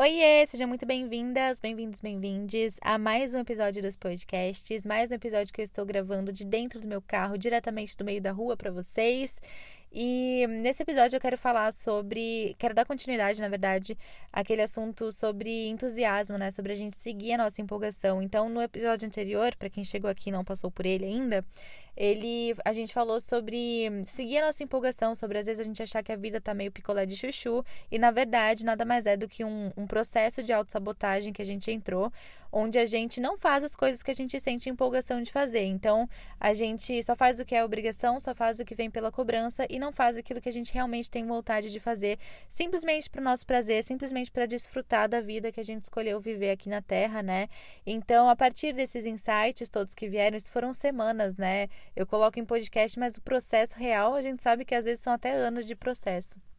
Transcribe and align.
Oiê, 0.00 0.46
sejam 0.46 0.66
muito 0.66 0.86
bem-vindas, 0.86 1.60
bem-vindos, 1.60 2.00
bem-vindes 2.00 2.78
a 2.80 2.96
mais 2.96 3.34
um 3.34 3.40
episódio 3.40 3.82
dos 3.82 3.96
podcasts, 3.96 4.86
mais 4.86 5.10
um 5.10 5.14
episódio 5.14 5.52
que 5.52 5.60
eu 5.60 5.62
estou 5.62 5.84
gravando 5.84 6.32
de 6.32 6.42
dentro 6.42 6.80
do 6.80 6.88
meu 6.88 7.02
carro, 7.02 7.36
diretamente 7.36 7.94
do 7.98 8.02
meio 8.02 8.18
da 8.18 8.32
rua 8.32 8.56
para 8.56 8.70
vocês. 8.70 9.38
E 9.92 10.46
nesse 10.48 10.82
episódio 10.82 11.16
eu 11.16 11.20
quero 11.20 11.36
falar 11.36 11.70
sobre, 11.70 12.56
quero 12.58 12.74
dar 12.74 12.86
continuidade, 12.86 13.42
na 13.42 13.48
verdade, 13.50 13.98
àquele 14.32 14.62
assunto 14.62 15.12
sobre 15.12 15.68
entusiasmo, 15.68 16.38
né, 16.38 16.50
sobre 16.50 16.72
a 16.72 16.76
gente 16.76 16.96
seguir 16.96 17.32
a 17.34 17.36
nossa 17.38 17.60
empolgação. 17.60 18.22
Então, 18.22 18.48
no 18.48 18.62
episódio 18.62 19.06
anterior, 19.06 19.54
para 19.54 19.68
quem 19.68 19.84
chegou 19.84 20.08
aqui 20.08 20.30
e 20.30 20.32
não 20.32 20.44
passou 20.44 20.70
por 20.70 20.86
ele 20.86 21.04
ainda, 21.04 21.44
ele 22.00 22.54
a 22.64 22.72
gente 22.72 22.94
falou 22.94 23.20
sobre 23.20 23.90
seguir 24.06 24.38
a 24.38 24.46
nossa 24.46 24.64
empolgação, 24.64 25.14
sobre 25.14 25.38
às 25.38 25.44
vezes 25.44 25.60
a 25.60 25.64
gente 25.64 25.82
achar 25.82 26.02
que 26.02 26.10
a 26.10 26.16
vida 26.16 26.40
tá 26.40 26.54
meio 26.54 26.72
picolé 26.72 27.04
de 27.04 27.14
chuchu, 27.14 27.62
e 27.92 27.98
na 27.98 28.10
verdade 28.10 28.64
nada 28.64 28.86
mais 28.86 29.04
é 29.04 29.18
do 29.18 29.28
que 29.28 29.44
um, 29.44 29.70
um 29.76 29.86
processo 29.86 30.42
de 30.42 30.50
autossabotagem 30.50 31.30
que 31.30 31.42
a 31.42 31.44
gente 31.44 31.70
entrou, 31.70 32.10
onde 32.52 32.78
a 32.78 32.86
gente 32.86 33.20
não 33.20 33.36
faz 33.38 33.64
as 33.64 33.76
coisas 33.76 34.02
que 34.02 34.10
a 34.10 34.14
gente 34.14 34.38
sente 34.40 34.68
empolgação 34.68 35.22
de 35.22 35.32
fazer. 35.32 35.64
Então, 35.64 36.08
a 36.38 36.54
gente 36.54 37.02
só 37.02 37.14
faz 37.14 37.40
o 37.40 37.44
que 37.44 37.54
é 37.54 37.64
obrigação, 37.64 38.18
só 38.18 38.34
faz 38.34 38.60
o 38.60 38.64
que 38.64 38.74
vem 38.74 38.90
pela 38.90 39.12
cobrança 39.12 39.66
e 39.68 39.78
não 39.78 39.92
faz 39.92 40.16
aquilo 40.16 40.40
que 40.40 40.48
a 40.48 40.52
gente 40.52 40.72
realmente 40.72 41.10
tem 41.10 41.26
vontade 41.26 41.70
de 41.70 41.80
fazer, 41.80 42.18
simplesmente 42.48 43.08
para 43.08 43.20
o 43.20 43.24
nosso 43.24 43.46
prazer, 43.46 43.84
simplesmente 43.84 44.30
para 44.30 44.46
desfrutar 44.46 45.08
da 45.08 45.20
vida 45.20 45.52
que 45.52 45.60
a 45.60 45.64
gente 45.64 45.84
escolheu 45.84 46.20
viver 46.20 46.50
aqui 46.50 46.68
na 46.68 46.82
Terra, 46.82 47.22
né? 47.22 47.48
Então, 47.86 48.28
a 48.28 48.36
partir 48.36 48.72
desses 48.72 49.06
insights 49.06 49.68
todos 49.68 49.94
que 49.94 50.08
vieram, 50.08 50.36
isso 50.36 50.50
foram 50.50 50.72
semanas, 50.72 51.36
né? 51.36 51.68
Eu 51.94 52.06
coloco 52.06 52.38
em 52.38 52.44
podcast, 52.44 52.98
mas 52.98 53.16
o 53.16 53.22
processo 53.22 53.78
real, 53.78 54.14
a 54.14 54.22
gente 54.22 54.42
sabe 54.42 54.64
que 54.64 54.74
às 54.74 54.84
vezes 54.84 55.00
são 55.00 55.12
até 55.12 55.32
anos 55.32 55.66
de 55.66 55.74
processo 55.74 56.49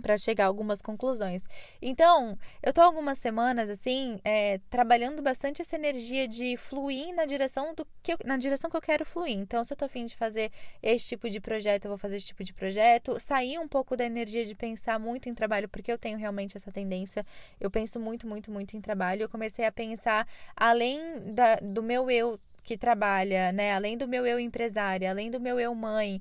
para 0.00 0.16
chegar 0.18 0.44
a 0.44 0.46
algumas 0.46 0.82
conclusões. 0.82 1.44
Então, 1.80 2.38
eu 2.62 2.72
tô 2.72 2.80
algumas 2.80 3.18
semanas 3.18 3.70
assim, 3.70 4.18
é, 4.24 4.58
trabalhando 4.70 5.22
bastante 5.22 5.62
essa 5.62 5.76
energia 5.76 6.26
de 6.26 6.56
fluir 6.56 7.14
na 7.14 7.24
direção 7.24 7.74
do 7.74 7.86
que 8.02 8.12
eu, 8.12 8.18
na 8.24 8.36
direção 8.36 8.70
que 8.70 8.76
eu 8.76 8.80
quero 8.80 9.04
fluir. 9.04 9.36
Então, 9.36 9.62
se 9.64 9.72
eu 9.72 9.76
tô 9.76 9.84
afim 9.84 10.06
de 10.06 10.16
fazer 10.16 10.50
esse 10.82 11.06
tipo 11.06 11.28
de 11.28 11.40
projeto, 11.40 11.84
eu 11.86 11.90
vou 11.90 11.98
fazer 11.98 12.16
esse 12.16 12.26
tipo 12.26 12.44
de 12.44 12.52
projeto. 12.52 13.18
Sair 13.18 13.58
um 13.58 13.68
pouco 13.68 13.96
da 13.96 14.04
energia 14.04 14.44
de 14.44 14.54
pensar 14.54 14.98
muito 14.98 15.28
em 15.28 15.34
trabalho, 15.34 15.68
porque 15.68 15.92
eu 15.92 15.98
tenho 15.98 16.18
realmente 16.18 16.56
essa 16.56 16.70
tendência. 16.72 17.24
Eu 17.60 17.70
penso 17.70 17.98
muito, 18.00 18.26
muito, 18.26 18.50
muito 18.50 18.76
em 18.76 18.80
trabalho. 18.80 19.22
Eu 19.22 19.28
comecei 19.28 19.64
a 19.64 19.72
pensar 19.72 20.26
além 20.56 20.98
da, 21.34 21.56
do 21.56 21.82
meu 21.82 22.10
eu 22.10 22.38
que 22.62 22.76
trabalha, 22.76 23.52
né? 23.52 23.74
Além 23.74 23.96
do 23.96 24.06
meu 24.06 24.26
eu 24.26 24.38
empresária, 24.38 25.10
além 25.10 25.30
do 25.30 25.40
meu 25.40 25.58
eu 25.58 25.74
mãe, 25.74 26.20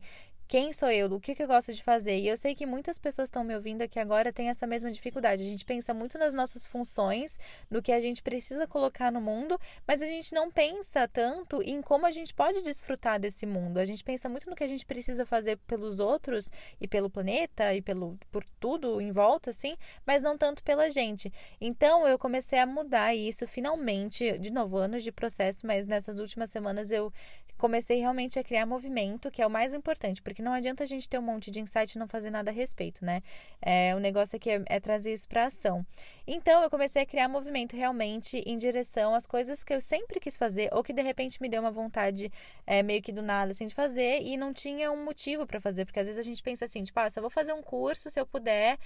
quem 0.49 0.73
sou 0.73 0.89
eu, 0.89 1.05
o 1.13 1.19
que, 1.19 1.35
que 1.35 1.43
eu 1.43 1.47
gosto 1.47 1.71
de 1.71 1.83
fazer. 1.83 2.17
E 2.17 2.27
eu 2.27 2.35
sei 2.35 2.55
que 2.55 2.65
muitas 2.65 2.97
pessoas 2.97 3.27
estão 3.27 3.43
me 3.43 3.53
ouvindo 3.53 3.83
aqui 3.83 3.99
agora 3.99 4.33
têm 4.33 4.49
essa 4.49 4.65
mesma 4.65 4.91
dificuldade. 4.91 5.43
A 5.43 5.45
gente 5.45 5.63
pensa 5.63 5.93
muito 5.93 6.17
nas 6.17 6.33
nossas 6.33 6.65
funções, 6.65 7.37
no 7.69 7.83
que 7.83 7.91
a 7.91 8.01
gente 8.01 8.23
precisa 8.23 8.65
colocar 8.65 9.11
no 9.11 9.21
mundo, 9.21 9.59
mas 9.87 10.01
a 10.01 10.07
gente 10.07 10.33
não 10.33 10.49
pensa 10.49 11.07
tanto 11.07 11.61
em 11.61 11.83
como 11.83 12.07
a 12.07 12.09
gente 12.09 12.33
pode 12.33 12.63
desfrutar 12.63 13.19
desse 13.19 13.45
mundo. 13.45 13.77
A 13.77 13.85
gente 13.85 14.03
pensa 14.03 14.27
muito 14.27 14.49
no 14.49 14.55
que 14.55 14.63
a 14.63 14.67
gente 14.67 14.87
precisa 14.87 15.23
fazer 15.23 15.55
pelos 15.67 15.99
outros 15.99 16.49
e 16.81 16.87
pelo 16.87 17.11
planeta 17.11 17.71
e 17.75 17.79
pelo 17.79 18.17
por 18.31 18.43
tudo 18.59 18.99
em 18.99 19.11
volta, 19.11 19.51
assim, 19.51 19.77
mas 20.03 20.23
não 20.23 20.35
tanto 20.35 20.63
pela 20.63 20.89
gente. 20.89 21.31
Então 21.61 22.07
eu 22.07 22.17
comecei 22.17 22.57
a 22.57 22.65
mudar 22.65 23.13
isso 23.13 23.47
finalmente, 23.47 24.35
de 24.39 24.49
novo, 24.49 24.77
anos 24.77 25.03
de 25.03 25.11
processo, 25.11 25.67
mas 25.67 25.85
nessas 25.85 26.17
últimas 26.17 26.49
semanas 26.49 26.91
eu 26.91 27.13
comecei 27.59 27.99
realmente 27.99 28.39
a 28.39 28.43
criar 28.43 28.65
movimento, 28.65 29.29
que 29.29 29.41
é 29.41 29.45
o 29.45 29.49
mais 29.49 29.73
importante, 29.73 30.21
porque 30.21 30.38
não 30.41 30.53
adianta 30.53 30.83
a 30.83 30.87
gente 30.87 31.07
ter 31.07 31.17
um 31.17 31.21
monte 31.21 31.51
de 31.51 31.59
insight 31.59 31.95
e 31.95 31.99
não 31.99 32.07
fazer 32.07 32.29
nada 32.29 32.51
a 32.51 32.53
respeito, 32.53 33.03
né? 33.03 33.21
É, 33.61 33.95
o 33.95 33.99
negócio 33.99 34.35
aqui 34.35 34.49
é, 34.49 34.61
é 34.65 34.79
trazer 34.79 35.13
isso 35.13 35.27
para 35.27 35.45
ação. 35.45 35.85
Então, 36.27 36.61
eu 36.63 36.69
comecei 36.69 37.01
a 37.01 37.05
criar 37.05 37.27
movimento 37.27 37.75
realmente 37.75 38.37
em 38.45 38.57
direção 38.57 39.13
às 39.13 39.25
coisas 39.25 39.63
que 39.63 39.73
eu 39.73 39.81
sempre 39.81 40.19
quis 40.19 40.37
fazer, 40.37 40.69
ou 40.71 40.83
que 40.83 40.93
de 40.93 41.01
repente 41.01 41.41
me 41.41 41.49
deu 41.49 41.61
uma 41.61 41.71
vontade 41.71 42.31
é, 42.65 42.83
meio 42.83 43.01
que 43.01 43.11
do 43.11 43.21
nada, 43.21 43.51
assim, 43.51 43.67
de 43.67 43.75
fazer, 43.75 44.21
e 44.21 44.37
não 44.37 44.53
tinha 44.53 44.91
um 44.91 45.03
motivo 45.03 45.45
para 45.45 45.59
fazer, 45.59 45.85
porque 45.85 45.99
às 45.99 46.07
vezes 46.07 46.19
a 46.19 46.23
gente 46.23 46.41
pensa 46.41 46.65
assim, 46.65 46.83
tipo, 46.83 46.99
ah, 46.99 47.09
só 47.09 47.21
vou 47.21 47.29
fazer 47.29 47.53
um 47.53 47.61
curso 47.61 48.09
se 48.09 48.19
eu 48.19 48.25
puder 48.25 48.77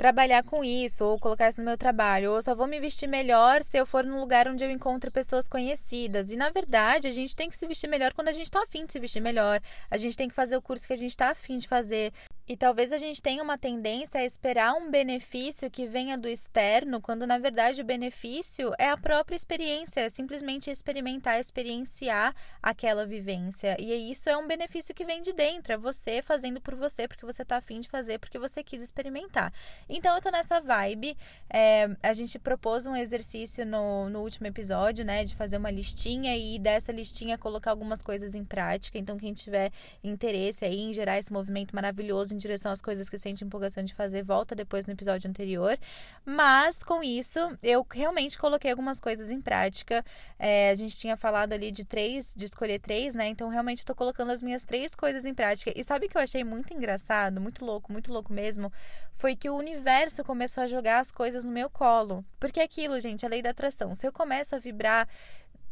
trabalhar 0.00 0.42
com 0.42 0.64
isso 0.64 1.04
ou 1.04 1.18
colocar 1.18 1.50
isso 1.50 1.60
no 1.60 1.66
meu 1.66 1.76
trabalho, 1.76 2.32
ou 2.32 2.40
só 2.40 2.54
vou 2.54 2.66
me 2.66 2.80
vestir 2.80 3.06
melhor 3.06 3.62
se 3.62 3.76
eu 3.76 3.84
for 3.84 4.02
num 4.02 4.18
lugar 4.18 4.48
onde 4.48 4.64
eu 4.64 4.70
encontro 4.70 5.12
pessoas 5.12 5.46
conhecidas. 5.46 6.30
E 6.30 6.36
na 6.36 6.48
verdade, 6.48 7.06
a 7.06 7.10
gente 7.10 7.36
tem 7.36 7.50
que 7.50 7.56
se 7.56 7.66
vestir 7.66 7.86
melhor 7.86 8.14
quando 8.14 8.28
a 8.28 8.32
gente 8.32 8.46
está 8.46 8.62
afim 8.62 8.86
de 8.86 8.92
se 8.92 8.98
vestir 8.98 9.20
melhor. 9.20 9.60
A 9.90 9.98
gente 9.98 10.16
tem 10.16 10.26
que 10.26 10.34
fazer 10.34 10.56
o 10.56 10.62
curso 10.62 10.86
que 10.86 10.94
a 10.94 10.96
gente 10.96 11.10
está 11.10 11.28
afim 11.28 11.58
de 11.58 11.68
fazer. 11.68 12.14
E 12.50 12.56
talvez 12.56 12.92
a 12.92 12.98
gente 12.98 13.22
tenha 13.22 13.44
uma 13.44 13.56
tendência 13.56 14.20
a 14.20 14.24
esperar 14.24 14.74
um 14.74 14.90
benefício 14.90 15.70
que 15.70 15.86
venha 15.86 16.18
do 16.18 16.26
externo, 16.26 17.00
quando 17.00 17.24
na 17.24 17.38
verdade 17.38 17.80
o 17.80 17.84
benefício 17.84 18.72
é 18.76 18.90
a 18.90 18.96
própria 18.96 19.36
experiência, 19.36 20.00
é 20.00 20.08
simplesmente 20.08 20.68
experimentar, 20.68 21.38
experienciar 21.38 22.34
aquela 22.60 23.06
vivência. 23.06 23.76
E 23.78 24.10
isso 24.10 24.28
é 24.28 24.36
um 24.36 24.48
benefício 24.48 24.92
que 24.92 25.04
vem 25.04 25.22
de 25.22 25.32
dentro, 25.32 25.72
é 25.72 25.76
você 25.76 26.22
fazendo 26.22 26.60
por 26.60 26.74
você, 26.74 27.06
porque 27.06 27.24
você 27.24 27.44
tá 27.44 27.58
afim 27.58 27.78
de 27.78 27.88
fazer, 27.88 28.18
porque 28.18 28.36
você 28.36 28.64
quis 28.64 28.82
experimentar. 28.82 29.52
Então 29.88 30.12
eu 30.16 30.20
tô 30.20 30.32
nessa 30.32 30.60
vibe. 30.60 31.16
É, 31.48 31.88
a 32.02 32.12
gente 32.12 32.36
propôs 32.36 32.84
um 32.84 32.96
exercício 32.96 33.64
no, 33.64 34.10
no 34.10 34.22
último 34.22 34.48
episódio, 34.48 35.04
né? 35.04 35.22
De 35.24 35.36
fazer 35.36 35.56
uma 35.56 35.70
listinha 35.70 36.36
e 36.36 36.58
dessa 36.58 36.90
listinha 36.90 37.38
colocar 37.38 37.70
algumas 37.70 38.02
coisas 38.02 38.34
em 38.34 38.44
prática. 38.44 38.98
Então, 38.98 39.16
quem 39.16 39.32
tiver 39.32 39.70
interesse 40.02 40.64
aí 40.64 40.80
em 40.80 40.92
gerar 40.92 41.16
esse 41.16 41.32
movimento 41.32 41.76
maravilhoso 41.76 42.39
direção 42.40 42.72
às 42.72 42.82
coisas 42.82 43.08
que 43.08 43.18
sente 43.18 43.44
empolgação 43.44 43.84
de 43.84 43.94
fazer, 43.94 44.22
volta 44.22 44.54
depois 44.54 44.86
no 44.86 44.92
episódio 44.92 45.28
anterior. 45.28 45.78
Mas 46.24 46.82
com 46.82 47.02
isso, 47.02 47.38
eu 47.62 47.86
realmente 47.90 48.38
coloquei 48.38 48.70
algumas 48.70 49.00
coisas 49.00 49.30
em 49.30 49.40
prática. 49.40 50.04
É, 50.38 50.70
a 50.70 50.74
gente 50.74 50.96
tinha 50.96 51.16
falado 51.16 51.52
ali 51.52 51.70
de 51.70 51.84
três, 51.84 52.34
de 52.36 52.46
escolher 52.46 52.78
três, 52.78 53.14
né? 53.14 53.28
Então 53.28 53.48
realmente 53.48 53.78
estou 53.78 53.94
colocando 53.94 54.30
as 54.30 54.42
minhas 54.42 54.64
três 54.64 54.94
coisas 54.94 55.24
em 55.24 55.34
prática. 55.34 55.72
E 55.76 55.84
sabe 55.84 56.06
o 56.06 56.08
que 56.08 56.16
eu 56.16 56.22
achei 56.22 56.42
muito 56.42 56.74
engraçado, 56.74 57.40
muito 57.40 57.64
louco, 57.64 57.92
muito 57.92 58.12
louco 58.12 58.32
mesmo? 58.32 58.72
Foi 59.14 59.36
que 59.36 59.50
o 59.50 59.56
universo 59.56 60.24
começou 60.24 60.64
a 60.64 60.66
jogar 60.66 61.00
as 61.00 61.10
coisas 61.12 61.44
no 61.44 61.52
meu 61.52 61.68
colo. 61.68 62.24
Porque 62.38 62.60
é 62.60 62.64
aquilo, 62.64 62.98
gente, 62.98 63.26
a 63.26 63.28
lei 63.28 63.42
da 63.42 63.50
atração. 63.50 63.94
Se 63.94 64.06
eu 64.06 64.12
começo 64.12 64.54
a 64.54 64.58
vibrar 64.58 65.06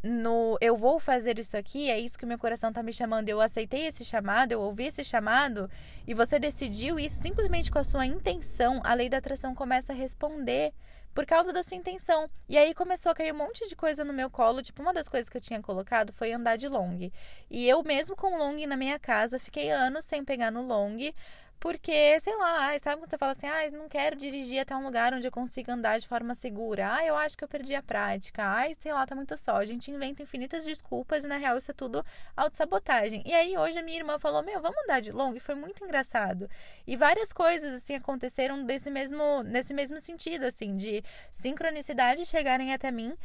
no 0.01 0.57
eu 0.61 0.77
vou 0.77 0.99
fazer 0.99 1.37
isso 1.37 1.57
aqui, 1.57 1.89
é 1.89 1.99
isso 1.99 2.17
que 2.17 2.25
meu 2.25 2.37
coração 2.37 2.71
tá 2.71 2.81
me 2.81 2.93
chamando. 2.93 3.29
Eu 3.29 3.41
aceitei 3.41 3.87
esse 3.87 4.05
chamado, 4.05 4.51
eu 4.51 4.61
ouvi 4.61 4.85
esse 4.85 5.03
chamado 5.03 5.69
e 6.07 6.13
você 6.13 6.39
decidiu 6.39 6.99
isso 6.99 7.17
simplesmente 7.17 7.69
com 7.69 7.79
a 7.79 7.83
sua 7.83 8.05
intenção, 8.05 8.81
a 8.83 8.93
lei 8.93 9.09
da 9.09 9.17
atração 9.17 9.53
começa 9.53 9.91
a 9.93 9.95
responder 9.95 10.73
por 11.13 11.25
causa 11.25 11.51
da 11.51 11.63
sua 11.63 11.75
intenção. 11.75 12.27
E 12.47 12.57
aí 12.57 12.73
começou 12.73 13.11
a 13.11 13.15
cair 13.15 13.33
um 13.33 13.37
monte 13.37 13.67
de 13.67 13.75
coisa 13.75 14.05
no 14.05 14.13
meu 14.13 14.29
colo. 14.29 14.61
Tipo, 14.61 14.81
uma 14.81 14.93
das 14.93 15.09
coisas 15.09 15.29
que 15.29 15.37
eu 15.37 15.41
tinha 15.41 15.61
colocado 15.61 16.13
foi 16.13 16.31
andar 16.31 16.55
de 16.55 16.67
long. 16.67 17.11
E 17.49 17.67
eu 17.67 17.83
mesmo 17.83 18.15
com 18.15 18.37
long 18.37 18.55
na 18.67 18.77
minha 18.77 18.99
casa, 18.99 19.39
fiquei 19.39 19.69
anos 19.69 20.05
sem 20.05 20.23
pegar 20.23 20.51
no 20.51 20.61
long, 20.61 20.97
porque, 21.59 22.19
sei 22.21 22.35
lá, 22.37 22.77
sabe 22.79 23.01
quando 23.01 23.09
você 23.09 23.17
fala 23.17 23.33
assim, 23.33 23.47
ah, 23.47 23.69
não 23.71 23.89
quero 23.89 24.15
dirigir 24.15 24.59
até 24.59 24.75
um 24.75 24.83
lugar 24.83 25.13
onde 25.13 25.27
eu 25.27 25.31
consiga 25.31 25.73
andar 25.73 25.99
de 25.99 26.07
forma 26.07 26.33
segura. 26.33 26.93
Ah, 26.95 27.05
eu 27.05 27.15
acho 27.17 27.37
que 27.37 27.43
eu 27.43 27.47
perdi 27.47 27.75
a 27.75 27.83
prática. 27.83 28.43
Ai, 28.43 28.73
sei 28.79 28.93
lá, 28.93 29.05
tá 29.05 29.13
muito 29.15 29.37
sol. 29.37 29.57
A 29.57 29.65
gente 29.65 29.91
inventa 29.91 30.23
infinitas 30.23 30.63
desculpas 30.65 31.23
e 31.23 31.27
na 31.27 31.37
real 31.37 31.57
isso 31.57 31.71
é 31.71 31.73
tudo 31.73 32.03
autossabotagem. 32.35 33.23
E 33.25 33.33
aí 33.33 33.57
hoje 33.57 33.77
a 33.77 33.83
minha 33.83 33.97
irmã 33.97 34.17
falou: 34.17 34.41
"Meu, 34.41 34.61
vamos 34.61 34.77
andar 34.83 35.01
de 35.01 35.11
longo", 35.11 35.35
e 35.37 35.39
foi 35.39 35.55
muito 35.55 35.83
engraçado. 35.83 36.49
E 36.87 36.95
várias 36.95 37.33
coisas 37.33 37.73
assim 37.73 37.95
aconteceram 37.95 38.63
desse 38.65 38.89
mesmo 38.89 39.43
nesse 39.43 39.73
mesmo 39.73 39.99
sentido 39.99 40.45
assim, 40.45 40.75
de 40.77 41.03
sincronicidade 41.29 42.25
chegarem 42.25 42.73
até 42.73 42.91
mim 42.91 43.15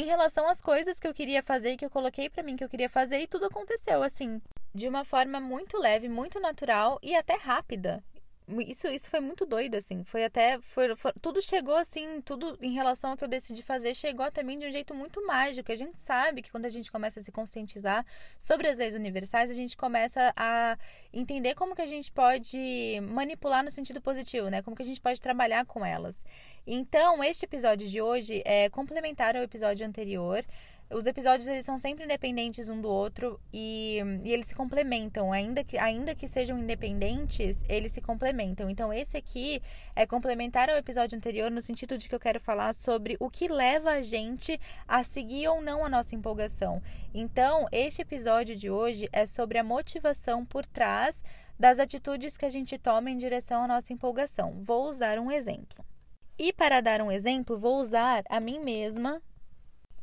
em 0.00 0.04
relação 0.04 0.48
às 0.48 0.60
coisas 0.60 0.98
que 0.98 1.06
eu 1.06 1.14
queria 1.14 1.42
fazer, 1.42 1.76
que 1.76 1.84
eu 1.84 1.90
coloquei 1.90 2.28
para 2.28 2.42
mim 2.42 2.56
que 2.56 2.64
eu 2.64 2.68
queria 2.68 2.88
fazer 2.88 3.20
e 3.20 3.26
tudo 3.26 3.46
aconteceu 3.46 4.02
assim 4.02 4.42
de 4.74 4.88
uma 4.88 5.04
forma 5.04 5.38
muito 5.38 5.78
leve, 5.78 6.08
muito 6.08 6.40
natural 6.40 6.98
e 7.00 7.14
até 7.14 7.34
rápida. 7.34 8.02
Isso, 8.46 8.88
isso 8.88 9.08
foi 9.08 9.20
muito 9.20 9.46
doido, 9.46 9.74
assim. 9.76 10.04
Foi 10.04 10.22
até. 10.22 10.60
Foi, 10.60 10.94
foi, 10.96 11.12
tudo 11.22 11.40
chegou 11.40 11.76
assim, 11.76 12.20
tudo 12.20 12.58
em 12.60 12.72
relação 12.72 13.10
ao 13.10 13.16
que 13.16 13.24
eu 13.24 13.28
decidi 13.28 13.62
fazer, 13.62 13.94
chegou 13.94 14.24
até 14.24 14.42
mim 14.42 14.58
de 14.58 14.66
um 14.66 14.70
jeito 14.70 14.94
muito 14.94 15.24
mágico. 15.26 15.72
A 15.72 15.76
gente 15.76 15.98
sabe 15.98 16.42
que 16.42 16.50
quando 16.50 16.66
a 16.66 16.68
gente 16.68 16.92
começa 16.92 17.20
a 17.20 17.22
se 17.22 17.32
conscientizar 17.32 18.04
sobre 18.38 18.68
as 18.68 18.76
leis 18.76 18.94
universais, 18.94 19.50
a 19.50 19.54
gente 19.54 19.78
começa 19.78 20.32
a 20.36 20.76
entender 21.10 21.54
como 21.54 21.74
que 21.74 21.80
a 21.80 21.86
gente 21.86 22.12
pode 22.12 23.00
manipular 23.10 23.64
no 23.64 23.70
sentido 23.70 24.00
positivo, 24.02 24.50
né? 24.50 24.60
Como 24.60 24.76
que 24.76 24.82
a 24.82 24.86
gente 24.86 25.00
pode 25.00 25.22
trabalhar 25.22 25.64
com 25.64 25.84
elas. 25.84 26.22
Então, 26.66 27.24
este 27.24 27.46
episódio 27.46 27.88
de 27.88 28.00
hoje 28.02 28.42
é 28.44 28.68
complementar 28.68 29.36
ao 29.36 29.42
episódio 29.42 29.86
anterior. 29.86 30.44
Os 30.90 31.06
episódios 31.06 31.48
eles 31.48 31.64
são 31.64 31.78
sempre 31.78 32.04
independentes 32.04 32.68
um 32.68 32.80
do 32.80 32.88
outro 32.88 33.40
e, 33.52 34.00
e, 34.22 34.32
eles 34.32 34.46
se 34.46 34.54
complementam. 34.54 35.32
Ainda 35.32 35.64
que, 35.64 35.78
ainda 35.78 36.14
que 36.14 36.28
sejam 36.28 36.58
independentes, 36.58 37.64
eles 37.68 37.92
se 37.92 38.00
complementam. 38.00 38.68
Então, 38.68 38.92
esse 38.92 39.16
aqui 39.16 39.62
é 39.96 40.06
complementar 40.06 40.68
ao 40.68 40.76
episódio 40.76 41.16
anterior 41.16 41.50
no 41.50 41.62
sentido 41.62 41.96
de 41.96 42.08
que 42.08 42.14
eu 42.14 42.20
quero 42.20 42.38
falar 42.38 42.74
sobre 42.74 43.16
o 43.18 43.30
que 43.30 43.48
leva 43.48 43.92
a 43.92 44.02
gente 44.02 44.60
a 44.86 45.02
seguir 45.02 45.48
ou 45.48 45.60
não 45.60 45.84
a 45.84 45.88
nossa 45.88 46.14
empolgação. 46.14 46.82
Então, 47.14 47.66
este 47.72 48.02
episódio 48.02 48.54
de 48.54 48.70
hoje 48.70 49.08
é 49.12 49.26
sobre 49.26 49.58
a 49.58 49.64
motivação 49.64 50.44
por 50.44 50.66
trás 50.66 51.24
das 51.58 51.78
atitudes 51.78 52.36
que 52.36 52.44
a 52.44 52.50
gente 52.50 52.78
toma 52.78 53.10
em 53.10 53.16
direção 53.16 53.62
à 53.62 53.68
nossa 53.68 53.92
empolgação. 53.92 54.60
Vou 54.62 54.88
usar 54.88 55.18
um 55.18 55.30
exemplo. 55.30 55.84
E 56.38 56.52
para 56.52 56.80
dar 56.80 57.00
um 57.00 57.10
exemplo, 57.10 57.56
vou 57.56 57.78
usar 57.78 58.22
a 58.28 58.40
mim 58.40 58.58
mesma 58.58 59.22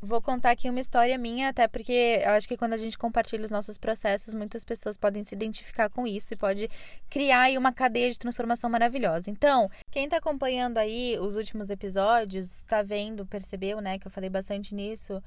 Vou 0.04 0.20
contar 0.20 0.50
aqui 0.50 0.68
uma 0.68 0.80
história 0.80 1.16
minha, 1.16 1.50
até 1.50 1.68
porque 1.68 2.24
eu 2.26 2.32
acho 2.32 2.48
que 2.48 2.58
quando 2.58 2.74
a 2.74 2.78
gente 2.78 2.98
compartilha 2.98 3.46
os 3.46 3.52
nossos 3.52 3.78
processos, 3.78 4.34
muitas 4.34 4.66
pessoas 4.66 4.98
podem 4.98 5.24
se 5.24 5.36
identificar 5.36 5.92
com 5.92 6.08
isso 6.08 6.34
e 6.34 6.38
pode 6.38 6.68
criar 7.08 7.42
aí 7.42 7.58
uma 7.58 7.72
cadeia 7.72 8.10
de 8.10 8.18
transformação 8.18 8.68
maravilhosa. 8.68 9.30
Então, 9.30 9.70
quem 9.92 10.06
está 10.06 10.18
acompanhando 10.18 10.80
aí 10.80 11.20
os 11.20 11.36
últimos 11.36 11.70
episódios, 11.70 12.58
está 12.58 12.82
vendo, 12.82 13.28
percebeu, 13.28 13.80
né, 13.80 14.00
que 14.00 14.08
eu 14.08 14.12
falei 14.12 14.30
bastante 14.30 14.74
nisso, 14.74 15.22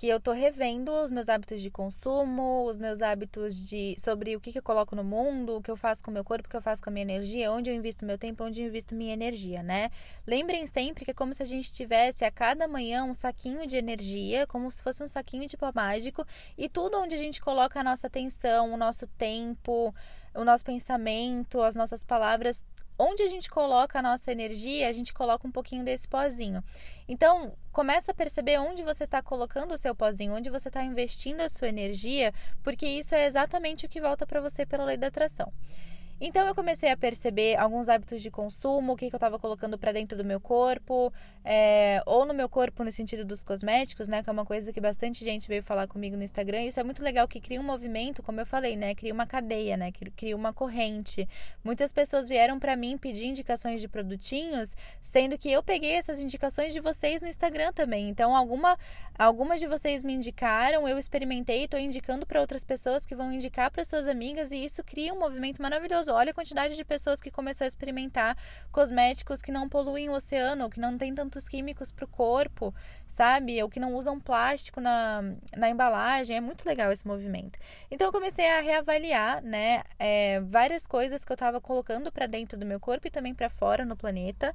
que 0.00 0.08
eu 0.08 0.18
tô 0.18 0.32
revendo 0.32 0.90
os 0.90 1.10
meus 1.10 1.28
hábitos 1.28 1.60
de 1.60 1.70
consumo, 1.70 2.64
os 2.64 2.78
meus 2.78 3.02
hábitos 3.02 3.68
de 3.68 3.94
sobre 3.98 4.34
o 4.34 4.40
que, 4.40 4.50
que 4.50 4.56
eu 4.56 4.62
coloco 4.62 4.96
no 4.96 5.04
mundo, 5.04 5.58
o 5.58 5.62
que 5.62 5.70
eu 5.70 5.76
faço 5.76 6.02
com 6.02 6.10
o 6.10 6.14
meu 6.14 6.24
corpo, 6.24 6.46
o 6.46 6.50
que 6.50 6.56
eu 6.56 6.62
faço 6.62 6.82
com 6.82 6.88
a 6.88 6.92
minha 6.92 7.02
energia, 7.02 7.52
onde 7.52 7.68
eu 7.68 7.74
invisto 7.74 8.06
meu 8.06 8.16
tempo, 8.16 8.42
onde 8.42 8.62
eu 8.62 8.68
invisto 8.68 8.94
minha 8.94 9.12
energia, 9.12 9.62
né? 9.62 9.90
Lembrem 10.26 10.66
sempre 10.66 11.04
que 11.04 11.10
é 11.10 11.14
como 11.14 11.34
se 11.34 11.42
a 11.42 11.46
gente 11.46 11.70
tivesse 11.70 12.24
a 12.24 12.30
cada 12.30 12.66
manhã 12.66 13.04
um 13.04 13.12
saquinho 13.12 13.66
de 13.66 13.76
energia, 13.76 14.46
como 14.46 14.70
se 14.70 14.82
fosse 14.82 15.04
um 15.04 15.06
saquinho 15.06 15.46
de 15.46 15.54
pó 15.54 15.70
mágico, 15.74 16.26
e 16.56 16.66
tudo 16.66 16.98
onde 16.98 17.14
a 17.14 17.18
gente 17.18 17.38
coloca 17.38 17.78
a 17.78 17.84
nossa 17.84 18.06
atenção, 18.06 18.72
o 18.72 18.78
nosso 18.78 19.06
tempo, 19.06 19.94
o 20.34 20.44
nosso 20.46 20.64
pensamento, 20.64 21.60
as 21.60 21.76
nossas 21.76 22.06
palavras, 22.06 22.64
onde 23.00 23.22
a 23.22 23.28
gente 23.28 23.48
coloca 23.48 23.98
a 23.98 24.02
nossa 24.02 24.30
energia, 24.30 24.86
a 24.86 24.92
gente 24.92 25.14
coloca 25.14 25.48
um 25.48 25.50
pouquinho 25.50 25.82
desse 25.82 26.06
pozinho. 26.06 26.62
Então, 27.08 27.54
começa 27.72 28.12
a 28.12 28.14
perceber 28.14 28.58
onde 28.58 28.82
você 28.82 29.04
está 29.04 29.22
colocando 29.22 29.72
o 29.72 29.78
seu 29.78 29.94
pozinho, 29.94 30.34
onde 30.34 30.50
você 30.50 30.68
está 30.68 30.84
investindo 30.84 31.40
a 31.40 31.48
sua 31.48 31.68
energia, 31.68 32.32
porque 32.62 32.86
isso 32.86 33.14
é 33.14 33.24
exatamente 33.24 33.86
o 33.86 33.88
que 33.88 34.02
volta 34.02 34.26
para 34.26 34.40
você 34.40 34.66
pela 34.66 34.84
lei 34.84 34.98
da 34.98 35.06
atração. 35.06 35.50
Então 36.20 36.46
eu 36.46 36.54
comecei 36.54 36.90
a 36.90 36.96
perceber 36.96 37.56
alguns 37.56 37.88
hábitos 37.88 38.20
de 38.20 38.30
consumo, 38.30 38.92
o 38.92 38.96
que, 38.96 39.08
que 39.08 39.14
eu 39.14 39.16
estava 39.16 39.38
colocando 39.38 39.78
para 39.78 39.90
dentro 39.90 40.18
do 40.18 40.24
meu 40.24 40.38
corpo, 40.38 41.10
é, 41.42 42.02
ou 42.04 42.26
no 42.26 42.34
meu 42.34 42.46
corpo 42.46 42.84
no 42.84 42.92
sentido 42.92 43.24
dos 43.24 43.42
cosméticos, 43.42 44.06
né? 44.06 44.22
Que 44.22 44.28
é 44.28 44.32
uma 44.32 44.44
coisa 44.44 44.70
que 44.70 44.80
bastante 44.82 45.24
gente 45.24 45.48
veio 45.48 45.62
falar 45.62 45.86
comigo 45.86 46.18
no 46.18 46.22
Instagram. 46.22 46.64
Isso 46.64 46.78
é 46.78 46.84
muito 46.84 47.02
legal 47.02 47.26
que 47.26 47.40
cria 47.40 47.58
um 47.58 47.64
movimento, 47.64 48.22
como 48.22 48.38
eu 48.38 48.44
falei, 48.44 48.76
né? 48.76 48.94
Cria 48.94 49.14
uma 49.14 49.26
cadeia, 49.26 49.78
né? 49.78 49.90
Cria 50.14 50.36
uma 50.36 50.52
corrente. 50.52 51.26
Muitas 51.64 51.90
pessoas 51.90 52.28
vieram 52.28 52.58
para 52.58 52.76
mim 52.76 52.98
pedir 52.98 53.24
indicações 53.24 53.80
de 53.80 53.88
produtinhos, 53.88 54.76
sendo 55.00 55.38
que 55.38 55.50
eu 55.50 55.62
peguei 55.62 55.92
essas 55.92 56.20
indicações 56.20 56.74
de 56.74 56.80
vocês 56.80 57.22
no 57.22 57.28
Instagram 57.28 57.72
também. 57.72 58.10
Então 58.10 58.36
alguma, 58.36 58.76
algumas 59.18 59.58
de 59.58 59.66
vocês 59.66 60.04
me 60.04 60.12
indicaram, 60.12 60.86
eu 60.86 60.98
experimentei, 60.98 61.64
estou 61.64 61.80
indicando 61.80 62.26
para 62.26 62.42
outras 62.42 62.62
pessoas 62.62 63.06
que 63.06 63.14
vão 63.14 63.32
indicar 63.32 63.70
para 63.70 63.82
suas 63.84 64.06
amigas 64.06 64.52
e 64.52 64.62
isso 64.62 64.84
cria 64.84 65.14
um 65.14 65.18
movimento 65.18 65.62
maravilhoso 65.62 66.09
olha 66.14 66.30
a 66.30 66.34
quantidade 66.34 66.76
de 66.76 66.84
pessoas 66.84 67.20
que 67.20 67.30
começou 67.30 67.64
a 67.64 67.68
experimentar 67.68 68.36
cosméticos 68.70 69.42
que 69.42 69.52
não 69.52 69.68
poluem 69.68 70.08
o 70.08 70.12
oceano, 70.12 70.70
que 70.70 70.80
não 70.80 70.96
tem 70.96 71.14
tantos 71.14 71.48
químicos 71.48 71.90
para 71.90 72.04
o 72.04 72.08
corpo, 72.08 72.74
sabe? 73.06 73.62
Ou 73.62 73.68
que 73.68 73.80
não 73.80 73.94
usam 73.94 74.20
plástico 74.20 74.80
na, 74.80 75.22
na 75.56 75.70
embalagem. 75.70 76.36
É 76.36 76.40
muito 76.40 76.66
legal 76.66 76.92
esse 76.92 77.06
movimento. 77.06 77.58
Então 77.90 78.08
eu 78.08 78.12
comecei 78.12 78.48
a 78.50 78.60
reavaliar, 78.60 79.42
né, 79.42 79.82
é, 79.98 80.40
várias 80.40 80.86
coisas 80.86 81.24
que 81.24 81.32
eu 81.32 81.34
estava 81.34 81.60
colocando 81.60 82.12
para 82.12 82.26
dentro 82.26 82.58
do 82.58 82.66
meu 82.66 82.80
corpo 82.80 83.06
e 83.06 83.10
também 83.10 83.34
para 83.34 83.48
fora 83.48 83.84
no 83.84 83.96
planeta. 83.96 84.54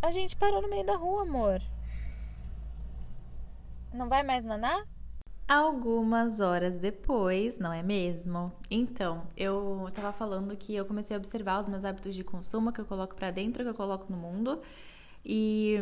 A 0.00 0.10
gente 0.10 0.34
parou 0.36 0.60
no 0.60 0.68
meio 0.68 0.84
da 0.84 0.96
rua, 0.96 1.22
amor. 1.22 1.62
Não 3.92 4.08
vai 4.08 4.22
mais 4.22 4.44
nanar? 4.44 4.84
Algumas 5.52 6.40
horas 6.40 6.78
depois, 6.78 7.58
não 7.58 7.72
é 7.72 7.82
mesmo? 7.82 8.52
Então, 8.70 9.22
eu 9.36 9.86
tava 9.94 10.12
falando 10.12 10.56
que 10.56 10.74
eu 10.74 10.84
comecei 10.84 11.14
a 11.14 11.18
observar 11.18 11.60
os 11.60 11.68
meus 11.68 11.84
hábitos 11.84 12.14
de 12.14 12.24
consumo 12.24 12.72
que 12.72 12.80
eu 12.80 12.86
coloco 12.86 13.14
para 13.14 13.30
dentro, 13.30 13.62
que 13.62 13.68
eu 13.68 13.74
coloco 13.74 14.10
no 14.10 14.16
mundo. 14.16 14.60
E, 15.24 15.76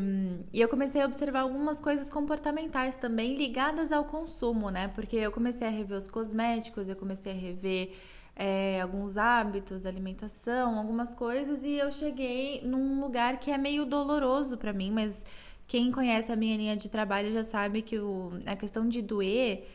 e, 0.53 0.61
eu 0.61 0.69
comecei 0.69 1.01
a 1.01 1.07
observar 1.07 1.41
algumas 1.41 1.81
coisas 1.81 2.11
comportamentais 2.11 2.97
também 2.97 3.37
ligadas 3.37 3.93
ao 3.93 4.05
consumo, 4.05 4.71
né? 4.71 4.89
Porque 4.89 5.17
eu 5.17 5.33
comecei 5.33 5.67
a 5.67 5.71
rever 5.71 5.97
os 5.97 6.09
cosméticos, 6.09 6.89
eu 6.89 6.97
comecei 6.97 7.33
a 7.33 7.35
rever 7.35 7.93
é, 8.37 8.81
alguns 8.81 9.17
hábitos, 9.17 9.87
alimentação, 9.87 10.79
algumas 10.79 11.15
coisas, 11.15 11.65
e 11.65 11.73
eu 11.73 11.91
cheguei 11.93 12.63
num 12.65 13.01
lugar 13.01 13.39
que 13.39 13.51
é 13.51 13.57
meio 13.57 13.87
doloroso 13.87 14.59
para 14.59 14.73
mim, 14.73 14.91
mas 14.91 15.25
quem 15.71 15.93
conhece 15.93 16.33
a 16.33 16.35
minha 16.35 16.57
linha 16.57 16.77
de 16.77 16.91
trabalho 16.91 17.33
já 17.33 17.45
sabe 17.45 17.81
que 17.81 17.97
o, 17.97 18.33
a 18.45 18.57
questão 18.57 18.89
de 18.89 19.01
doer 19.01 19.69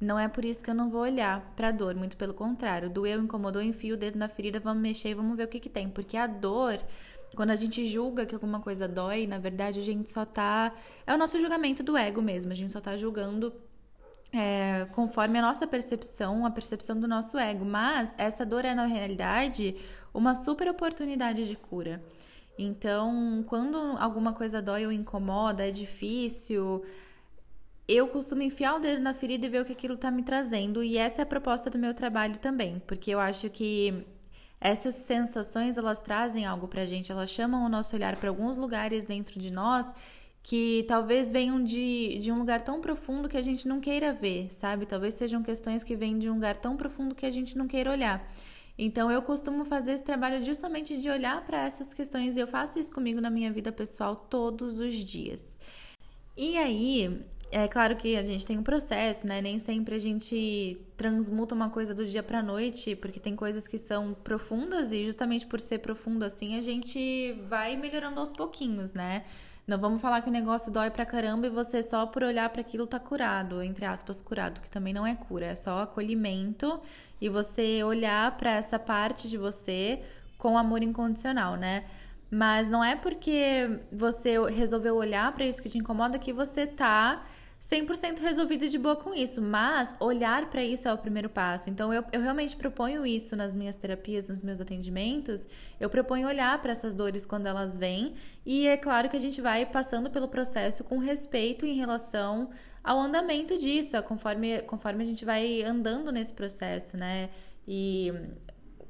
não 0.00 0.18
é 0.18 0.26
por 0.26 0.46
isso 0.46 0.64
que 0.64 0.70
eu 0.70 0.74
não 0.74 0.88
vou 0.88 1.02
olhar 1.02 1.52
para 1.54 1.70
dor, 1.70 1.94
muito 1.94 2.16
pelo 2.16 2.32
contrário. 2.32 2.88
Doeu, 2.88 3.20
incomodou, 3.20 3.60
enfio 3.60 3.94
o 3.94 3.98
dedo 3.98 4.18
na 4.18 4.30
ferida, 4.30 4.58
vamos 4.58 4.82
mexer 4.82 5.10
e 5.10 5.14
vamos 5.14 5.36
ver 5.36 5.44
o 5.44 5.48
que, 5.48 5.60
que 5.60 5.68
tem. 5.68 5.90
Porque 5.90 6.16
a 6.16 6.26
dor, 6.26 6.80
quando 7.36 7.50
a 7.50 7.56
gente 7.56 7.84
julga 7.84 8.24
que 8.24 8.34
alguma 8.34 8.60
coisa 8.60 8.88
dói, 8.88 9.26
na 9.26 9.38
verdade 9.38 9.78
a 9.78 9.82
gente 9.82 10.10
só 10.10 10.24
tá. 10.24 10.72
É 11.06 11.12
o 11.12 11.18
nosso 11.18 11.38
julgamento 11.38 11.82
do 11.82 11.98
ego 11.98 12.22
mesmo, 12.22 12.50
a 12.50 12.54
gente 12.54 12.72
só 12.72 12.80
tá 12.80 12.96
julgando 12.96 13.52
é, 14.32 14.86
conforme 14.92 15.38
a 15.38 15.42
nossa 15.42 15.66
percepção, 15.66 16.46
a 16.46 16.50
percepção 16.50 16.98
do 16.98 17.06
nosso 17.06 17.36
ego. 17.36 17.66
Mas 17.66 18.14
essa 18.16 18.46
dor 18.46 18.64
é, 18.64 18.74
na 18.74 18.86
realidade, 18.86 19.76
uma 20.14 20.34
super 20.34 20.66
oportunidade 20.70 21.46
de 21.46 21.56
cura. 21.56 22.02
Então, 22.58 23.44
quando 23.46 23.76
alguma 23.98 24.32
coisa 24.32 24.60
dói 24.60 24.86
ou 24.86 24.92
incomoda, 24.92 25.66
é 25.66 25.70
difícil, 25.70 26.84
eu 27.88 28.08
costumo 28.08 28.42
enfiar 28.42 28.76
o 28.76 28.78
dedo 28.78 29.02
na 29.02 29.14
ferida 29.14 29.46
e 29.46 29.48
ver 29.48 29.62
o 29.62 29.64
que 29.64 29.72
aquilo 29.72 29.94
está 29.94 30.10
me 30.10 30.22
trazendo. 30.22 30.82
E 30.82 30.98
essa 30.98 31.22
é 31.22 31.24
a 31.24 31.26
proposta 31.26 31.70
do 31.70 31.78
meu 31.78 31.94
trabalho 31.94 32.38
também, 32.38 32.80
porque 32.86 33.10
eu 33.10 33.18
acho 33.18 33.50
que 33.50 34.06
essas 34.60 34.94
sensações 34.94 35.76
elas 35.76 36.00
trazem 36.00 36.46
algo 36.46 36.68
pra 36.68 36.84
gente, 36.84 37.10
elas 37.10 37.30
chamam 37.30 37.64
o 37.64 37.68
nosso 37.68 37.96
olhar 37.96 38.16
para 38.16 38.28
alguns 38.28 38.56
lugares 38.56 39.04
dentro 39.04 39.40
de 39.40 39.50
nós 39.50 39.92
que 40.42 40.84
talvez 40.88 41.30
venham 41.30 41.62
de, 41.62 42.18
de 42.20 42.32
um 42.32 42.38
lugar 42.38 42.60
tão 42.62 42.80
profundo 42.80 43.28
que 43.28 43.36
a 43.36 43.42
gente 43.42 43.66
não 43.68 43.80
queira 43.80 44.12
ver, 44.12 44.52
sabe? 44.52 44.86
Talvez 44.86 45.14
sejam 45.14 45.42
questões 45.42 45.84
que 45.84 45.94
vêm 45.94 46.18
de 46.18 46.28
um 46.28 46.34
lugar 46.34 46.56
tão 46.56 46.76
profundo 46.76 47.14
que 47.14 47.24
a 47.24 47.30
gente 47.30 47.56
não 47.56 47.68
queira 47.68 47.90
olhar. 47.90 48.28
Então 48.84 49.08
eu 49.12 49.22
costumo 49.22 49.64
fazer 49.64 49.92
esse 49.92 50.02
trabalho 50.02 50.44
justamente 50.44 51.00
de 51.00 51.08
olhar 51.08 51.44
para 51.46 51.64
essas 51.64 51.94
questões 51.94 52.36
e 52.36 52.40
eu 52.40 52.48
faço 52.48 52.80
isso 52.80 52.90
comigo 52.90 53.20
na 53.20 53.30
minha 53.30 53.52
vida 53.52 53.70
pessoal 53.70 54.16
todos 54.16 54.80
os 54.80 54.92
dias. 54.94 55.56
E 56.36 56.58
aí, 56.58 57.24
é 57.52 57.68
claro 57.68 57.94
que 57.94 58.16
a 58.16 58.24
gente 58.24 58.44
tem 58.44 58.58
um 58.58 58.62
processo, 58.62 59.24
né? 59.24 59.40
Nem 59.40 59.60
sempre 59.60 59.94
a 59.94 59.98
gente 59.98 60.84
transmuta 60.96 61.54
uma 61.54 61.70
coisa 61.70 61.94
do 61.94 62.04
dia 62.04 62.24
para 62.24 62.42
noite, 62.42 62.96
porque 62.96 63.20
tem 63.20 63.36
coisas 63.36 63.68
que 63.68 63.78
são 63.78 64.14
profundas 64.14 64.90
e 64.90 65.04
justamente 65.04 65.46
por 65.46 65.60
ser 65.60 65.78
profundo 65.78 66.24
assim, 66.24 66.56
a 66.56 66.60
gente 66.60 67.34
vai 67.48 67.76
melhorando 67.76 68.18
aos 68.18 68.32
pouquinhos, 68.32 68.92
né? 68.94 69.24
Não 69.64 69.78
vamos 69.78 70.02
falar 70.02 70.22
que 70.22 70.28
o 70.28 70.32
negócio 70.32 70.72
dói 70.72 70.90
pra 70.90 71.06
caramba 71.06 71.46
e 71.46 71.50
você 71.50 71.84
só 71.84 72.04
por 72.04 72.24
olhar 72.24 72.48
para 72.48 72.62
aquilo 72.62 72.84
tá 72.84 72.98
curado, 72.98 73.62
entre 73.62 73.84
aspas, 73.84 74.20
curado, 74.20 74.60
que 74.60 74.68
também 74.68 74.92
não 74.92 75.06
é 75.06 75.14
cura, 75.14 75.46
é 75.46 75.54
só 75.54 75.82
acolhimento 75.82 76.80
e 77.22 77.28
você 77.28 77.84
olhar 77.84 78.36
para 78.36 78.50
essa 78.50 78.80
parte 78.80 79.28
de 79.28 79.38
você 79.38 80.02
com 80.36 80.58
amor 80.58 80.82
incondicional, 80.82 81.54
né? 81.54 81.84
Mas 82.28 82.68
não 82.68 82.82
é 82.82 82.96
porque 82.96 83.78
você 83.92 84.40
resolveu 84.50 84.96
olhar 84.96 85.30
para 85.30 85.46
isso 85.46 85.62
que 85.62 85.68
te 85.68 85.78
incomoda 85.78 86.18
que 86.18 86.32
você 86.32 86.66
tá 86.66 87.24
100% 87.62 88.18
resolvido 88.18 88.68
de 88.68 88.76
boa 88.76 88.96
com 88.96 89.14
isso, 89.14 89.40
mas 89.40 89.94
olhar 90.00 90.50
para 90.50 90.64
isso 90.64 90.88
é 90.88 90.92
o 90.92 90.98
primeiro 90.98 91.30
passo. 91.30 91.70
Então 91.70 91.94
eu, 91.94 92.04
eu 92.12 92.20
realmente 92.20 92.56
proponho 92.56 93.06
isso 93.06 93.36
nas 93.36 93.54
minhas 93.54 93.76
terapias, 93.76 94.28
nos 94.28 94.42
meus 94.42 94.60
atendimentos. 94.60 95.46
Eu 95.78 95.88
proponho 95.88 96.26
olhar 96.26 96.60
para 96.60 96.72
essas 96.72 96.92
dores 96.92 97.24
quando 97.24 97.46
elas 97.46 97.78
vêm, 97.78 98.14
e 98.44 98.66
é 98.66 98.76
claro 98.76 99.08
que 99.08 99.16
a 99.16 99.20
gente 99.20 99.40
vai 99.40 99.64
passando 99.64 100.10
pelo 100.10 100.26
processo 100.26 100.82
com 100.82 100.98
respeito 100.98 101.64
em 101.64 101.74
relação 101.74 102.50
ao 102.82 103.00
andamento 103.00 103.56
disso, 103.56 104.00
conforme, 104.02 104.62
conforme 104.62 105.04
a 105.04 105.06
gente 105.06 105.24
vai 105.24 105.62
andando 105.62 106.10
nesse 106.10 106.34
processo, 106.34 106.96
né? 106.96 107.30
E 107.66 108.12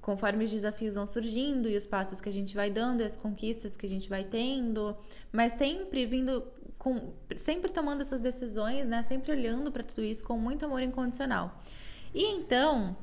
conforme 0.00 0.44
os 0.44 0.50
desafios 0.50 0.94
vão 0.94 1.04
surgindo 1.04 1.68
e 1.68 1.76
os 1.76 1.86
passos 1.86 2.22
que 2.22 2.28
a 2.28 2.32
gente 2.32 2.56
vai 2.56 2.70
dando 2.70 3.02
e 3.02 3.04
as 3.04 3.18
conquistas 3.18 3.76
que 3.76 3.84
a 3.84 3.88
gente 3.88 4.08
vai 4.08 4.24
tendo, 4.24 4.96
mas 5.30 5.52
sempre 5.52 6.06
vindo 6.06 6.42
com 6.82 7.12
sempre 7.36 7.70
tomando 7.70 8.00
essas 8.00 8.20
decisões, 8.20 8.84
né? 8.88 9.04
Sempre 9.04 9.30
olhando 9.30 9.70
para 9.70 9.84
tudo 9.84 10.02
isso 10.02 10.24
com 10.24 10.36
muito 10.36 10.64
amor 10.64 10.82
incondicional. 10.82 11.56
E 12.12 12.24
então, 12.24 12.96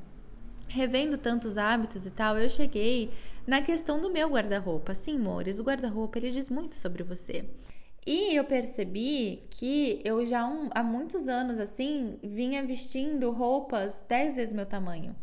revendo 0.68 1.16
tantos 1.16 1.56
hábitos 1.56 2.04
e 2.04 2.10
tal, 2.10 2.36
eu 2.36 2.46
cheguei 2.50 3.10
na 3.46 3.62
questão 3.62 3.98
do 3.98 4.10
meu 4.10 4.28
guarda-roupa. 4.28 4.94
Sim, 4.94 5.16
amores, 5.16 5.58
o 5.58 5.64
guarda-roupa 5.64 6.18
ele 6.18 6.30
diz 6.30 6.50
muito 6.50 6.74
sobre 6.74 7.02
você. 7.02 7.46
E 8.06 8.36
eu 8.36 8.44
percebi 8.44 9.44
que 9.48 10.02
eu 10.04 10.26
já 10.26 10.46
um, 10.46 10.68
há 10.74 10.82
muitos 10.82 11.26
anos 11.26 11.58
assim 11.58 12.18
vinha 12.22 12.62
vestindo 12.62 13.30
roupas 13.30 14.04
10 14.06 14.36
vezes 14.36 14.52
meu 14.52 14.66
tamanho. 14.66 15.16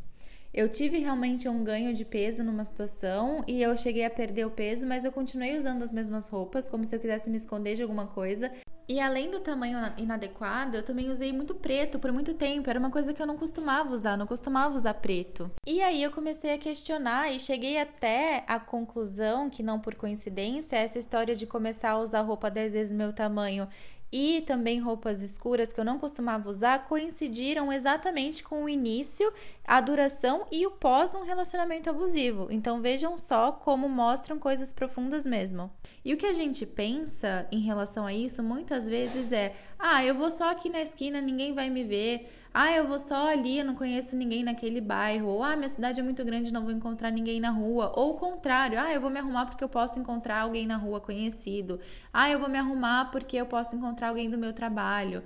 Eu 0.53 0.69
tive 0.69 0.99
realmente 0.99 1.47
um 1.47 1.63
ganho 1.63 1.93
de 1.93 2.03
peso 2.03 2.43
numa 2.43 2.65
situação 2.65 3.43
e 3.47 3.61
eu 3.61 3.75
cheguei 3.77 4.05
a 4.05 4.09
perder 4.09 4.45
o 4.45 4.51
peso, 4.51 4.87
mas 4.87 5.05
eu 5.05 5.11
continuei 5.11 5.57
usando 5.57 5.83
as 5.83 5.93
mesmas 5.93 6.29
roupas, 6.29 6.67
como 6.67 6.85
se 6.85 6.95
eu 6.95 6.99
quisesse 6.99 7.29
me 7.29 7.37
esconder 7.37 7.75
de 7.75 7.83
alguma 7.83 8.07
coisa. 8.07 8.51
E 8.89 9.01
além 9.01 9.29
do 9.29 9.41
tamanho 9.41 9.77
inadequado, 9.97 10.77
eu 10.77 10.83
também 10.83 11.11
usei 11.11 11.33
muito 11.33 11.53
preto 11.53 11.99
por 11.99 12.09
muito 12.13 12.33
tempo. 12.33 12.69
Era 12.69 12.79
uma 12.79 12.89
coisa 12.89 13.13
que 13.13 13.21
eu 13.21 13.27
não 13.27 13.35
costumava 13.35 13.93
usar, 13.93 14.15
não 14.15 14.25
costumava 14.25 14.73
usar 14.73 14.93
preto. 14.93 15.51
E 15.67 15.81
aí 15.81 16.01
eu 16.01 16.09
comecei 16.09 16.53
a 16.53 16.57
questionar 16.57 17.29
e 17.29 17.37
cheguei 17.37 17.77
até 17.77 18.45
a 18.47 18.57
conclusão 18.61 19.49
que 19.49 19.61
não 19.61 19.77
por 19.77 19.93
coincidência, 19.95 20.77
essa 20.77 20.97
história 20.97 21.35
de 21.35 21.45
começar 21.45 21.91
a 21.91 21.99
usar 21.99 22.21
roupa 22.21 22.49
10 22.49 22.73
vezes 22.73 22.91
meu 22.93 23.11
tamanho 23.11 23.67
e 24.11 24.41
também 24.41 24.79
roupas 24.79 25.21
escuras 25.21 25.73
que 25.73 25.79
eu 25.79 25.85
não 25.85 25.99
costumava 25.99 26.49
usar 26.49 26.85
coincidiram 26.85 27.71
exatamente 27.71 28.43
com 28.43 28.63
o 28.63 28.69
início, 28.69 29.31
a 29.65 29.81
duração 29.81 30.45
e 30.51 30.65
o 30.65 30.71
pós 30.71 31.13
um 31.13 31.23
relacionamento 31.23 31.89
abusivo. 31.89 32.47
Então 32.49 32.81
vejam 32.81 33.17
só 33.17 33.51
como 33.51 33.89
mostram 33.89 34.39
coisas 34.39 34.71
profundas 34.71 35.25
mesmo. 35.25 35.69
E 36.05 36.13
o 36.13 36.17
que 36.17 36.25
a 36.25 36.33
gente 36.33 36.65
pensa 36.65 37.47
em 37.51 37.59
relação 37.59 38.05
a 38.05 38.13
isso 38.13 38.41
muitas 38.41 38.87
vezes 38.87 39.31
é: 39.31 39.53
ah, 39.77 40.03
eu 40.03 40.15
vou 40.15 40.31
só 40.31 40.51
aqui 40.51 40.69
na 40.69 40.81
esquina, 40.81 41.19
ninguém 41.19 41.53
vai 41.53 41.69
me 41.69 41.83
ver. 41.83 42.29
Ah, 42.59 42.71
eu 42.71 42.87
vou 42.87 42.97
só 42.97 43.27
ali, 43.29 43.59
eu 43.59 43.65
não 43.65 43.75
conheço 43.75 44.15
ninguém 44.15 44.43
naquele 44.43 44.81
bairro. 44.81 45.27
Ou, 45.27 45.43
ah, 45.43 45.55
minha 45.55 45.69
cidade 45.69 45.99
é 45.99 46.03
muito 46.03 46.25
grande, 46.25 46.51
não 46.51 46.63
vou 46.63 46.71
encontrar 46.71 47.11
ninguém 47.11 47.39
na 47.39 47.51
rua. 47.51 47.93
Ou 47.95 48.15
o 48.15 48.17
contrário, 48.17 48.79
ah, 48.79 48.91
eu 48.91 48.99
vou 48.99 49.11
me 49.11 49.19
arrumar 49.19 49.45
porque 49.45 49.63
eu 49.63 49.69
posso 49.69 49.99
encontrar 49.99 50.41
alguém 50.41 50.65
na 50.65 50.75
rua 50.75 50.99
conhecido. 50.99 51.79
Ah, 52.11 52.31
eu 52.31 52.39
vou 52.39 52.49
me 52.49 52.57
arrumar 52.57 53.11
porque 53.11 53.37
eu 53.37 53.45
posso 53.45 53.75
encontrar 53.75 54.09
alguém 54.09 54.27
do 54.27 54.39
meu 54.39 54.53
trabalho. 54.53 55.21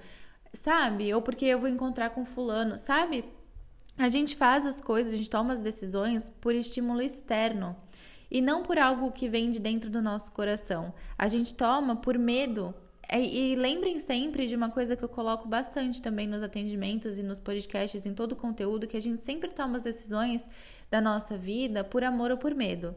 Sabe? 0.52 1.14
Ou 1.14 1.22
porque 1.22 1.46
eu 1.46 1.58
vou 1.58 1.70
encontrar 1.70 2.10
com 2.10 2.26
fulano. 2.26 2.78
Sabe? 2.78 3.24
A 3.98 4.10
gente 4.10 4.36
faz 4.36 4.66
as 4.66 4.82
coisas, 4.82 5.14
a 5.14 5.16
gente 5.16 5.30
toma 5.30 5.54
as 5.54 5.62
decisões 5.62 6.30
por 6.30 6.54
estímulo 6.54 7.02
externo 7.02 7.78
e 8.30 8.42
não 8.42 8.62
por 8.62 8.78
algo 8.78 9.10
que 9.10 9.30
vem 9.30 9.52
de 9.52 9.60
dentro 9.62 9.90
do 9.90 10.02
nosso 10.02 10.34
coração. 10.34 10.94
A 11.18 11.30
gente 11.30 11.54
toma 11.54 11.96
por 11.96 12.18
medo 12.18 12.76
é, 13.14 13.22
e, 13.22 13.56
lembrem 13.58 14.00
sempre 14.00 14.48
de 14.48 14.56
uma 14.56 14.70
coisa 14.70 14.96
que 14.96 15.04
eu 15.04 15.10
coloco 15.10 15.46
bastante 15.46 16.02
também 16.02 16.26
nos 16.26 16.42
atendimentos 16.42 17.18
e 17.18 17.24
nos 17.24 17.40
podcasts, 17.40 18.06
em 18.06 18.14
todo 18.14 18.32
o 18.32 18.36
conteúdo, 18.38 18.88
que 18.88 18.96
a 18.96 19.02
gente 19.02 19.22
sempre 19.22 19.52
toma 19.52 19.76
as 19.76 19.84
decisões 19.84 20.50
da 20.90 21.02
nossa 21.02 21.38
vida 21.38 21.84
por 21.84 22.06
amor 22.06 22.32
ou 22.32 22.38
por 22.38 22.56
medo. 22.56 22.96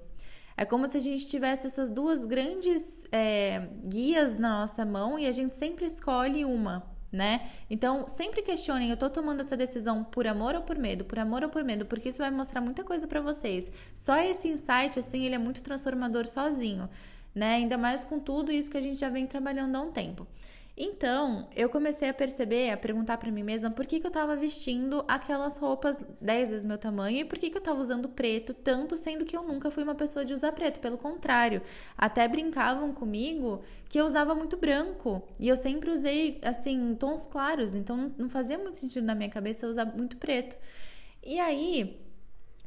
É 0.57 0.65
como 0.65 0.89
se 0.89 0.97
a 0.97 1.01
gente 1.01 1.27
tivesse 1.27 1.67
essas 1.67 1.91
duas 1.91 2.25
grandes 2.25 3.05
é, 3.11 3.67
guias 3.89 4.37
na 4.37 4.61
nossa 4.61 4.85
mão 4.85 5.19
e 5.19 5.27
a 5.27 5.33
gente 5.33 5.57
sempre 5.57 5.85
escolhe 5.85 6.45
uma, 6.45 6.87
né? 7.11 7.51
Então, 7.69 8.07
sempre 8.07 8.41
questionem, 8.41 8.91
eu 8.91 8.97
tô 8.97 9.11
tomando 9.11 9.41
essa 9.41 9.57
decisão 9.57 10.05
por 10.05 10.29
amor 10.29 10.55
ou 10.55 10.63
por 10.63 10.79
medo? 10.79 11.05
Por 11.05 11.19
amor 11.19 11.43
ou 11.43 11.49
por 11.49 11.65
medo? 11.65 11.87
Porque 11.87 12.11
isso 12.11 12.19
vai 12.19 12.31
mostrar 12.31 12.61
muita 12.61 12.85
coisa 12.85 13.09
para 13.09 13.21
vocês. 13.21 13.73
Só 13.93 14.17
esse 14.19 14.47
insight, 14.47 14.97
assim, 14.97 15.25
ele 15.25 15.35
é 15.35 15.39
muito 15.39 15.61
transformador 15.61 16.29
sozinho 16.29 16.89
né? 17.35 17.57
Ainda 17.57 17.77
mais 17.77 18.05
com 18.05 18.19
tudo 18.19 18.53
isso 18.53 18.71
que 18.71 18.77
a 18.77 18.81
gente 18.81 18.99
já 18.99 19.09
vem 19.09 19.27
trabalhando 19.27 19.77
há 19.77 19.81
um 19.81 19.91
tempo. 19.91 20.27
Então, 20.77 21.49
eu 21.55 21.69
comecei 21.69 22.09
a 22.09 22.15
perceber, 22.15 22.71
a 22.71 22.77
perguntar 22.77 23.17
para 23.19 23.31
mim 23.31 23.45
mesma 23.45 23.71
por 23.71 23.87
que, 23.87 24.01
que 24.01 24.07
eu 24.07 24.09
estava 24.09 24.35
vestindo 24.35 25.05
aquelas 25.07 25.57
roupas 25.57 26.01
10 26.21 26.51
vezes 26.51 26.67
meu 26.67 26.77
tamanho 26.77 27.19
e 27.19 27.25
por 27.25 27.39
que, 27.39 27.49
que 27.49 27.57
eu 27.57 27.61
estava 27.61 27.81
usando 27.81 28.09
preto 28.09 28.53
tanto, 28.53 28.97
sendo 28.97 29.25
que 29.25 29.37
eu 29.37 29.45
nunca 29.45 29.71
fui 29.71 29.85
uma 29.85 29.95
pessoa 29.95 30.25
de 30.25 30.33
usar 30.33 30.51
preto. 30.51 30.81
Pelo 30.81 30.99
contrário, 30.99 31.63
até 31.97 32.27
brincavam 32.27 32.93
comigo 32.93 33.63
que 33.89 34.01
eu 34.01 34.05
usava 34.05 34.35
muito 34.35 34.57
branco 34.57 35.23
e 35.39 35.47
eu 35.47 35.57
sempre 35.57 35.91
usei, 35.91 36.41
assim, 36.43 36.97
tons 36.99 37.25
claros, 37.25 37.73
então 37.77 38.13
não 38.19 38.29
fazia 38.29 38.59
muito 38.59 38.77
sentido 38.77 39.05
na 39.05 39.15
minha 39.15 39.31
cabeça 39.31 39.69
usar 39.69 39.85
muito 39.85 40.17
preto. 40.17 40.57
E 41.23 41.39
aí, 41.39 42.04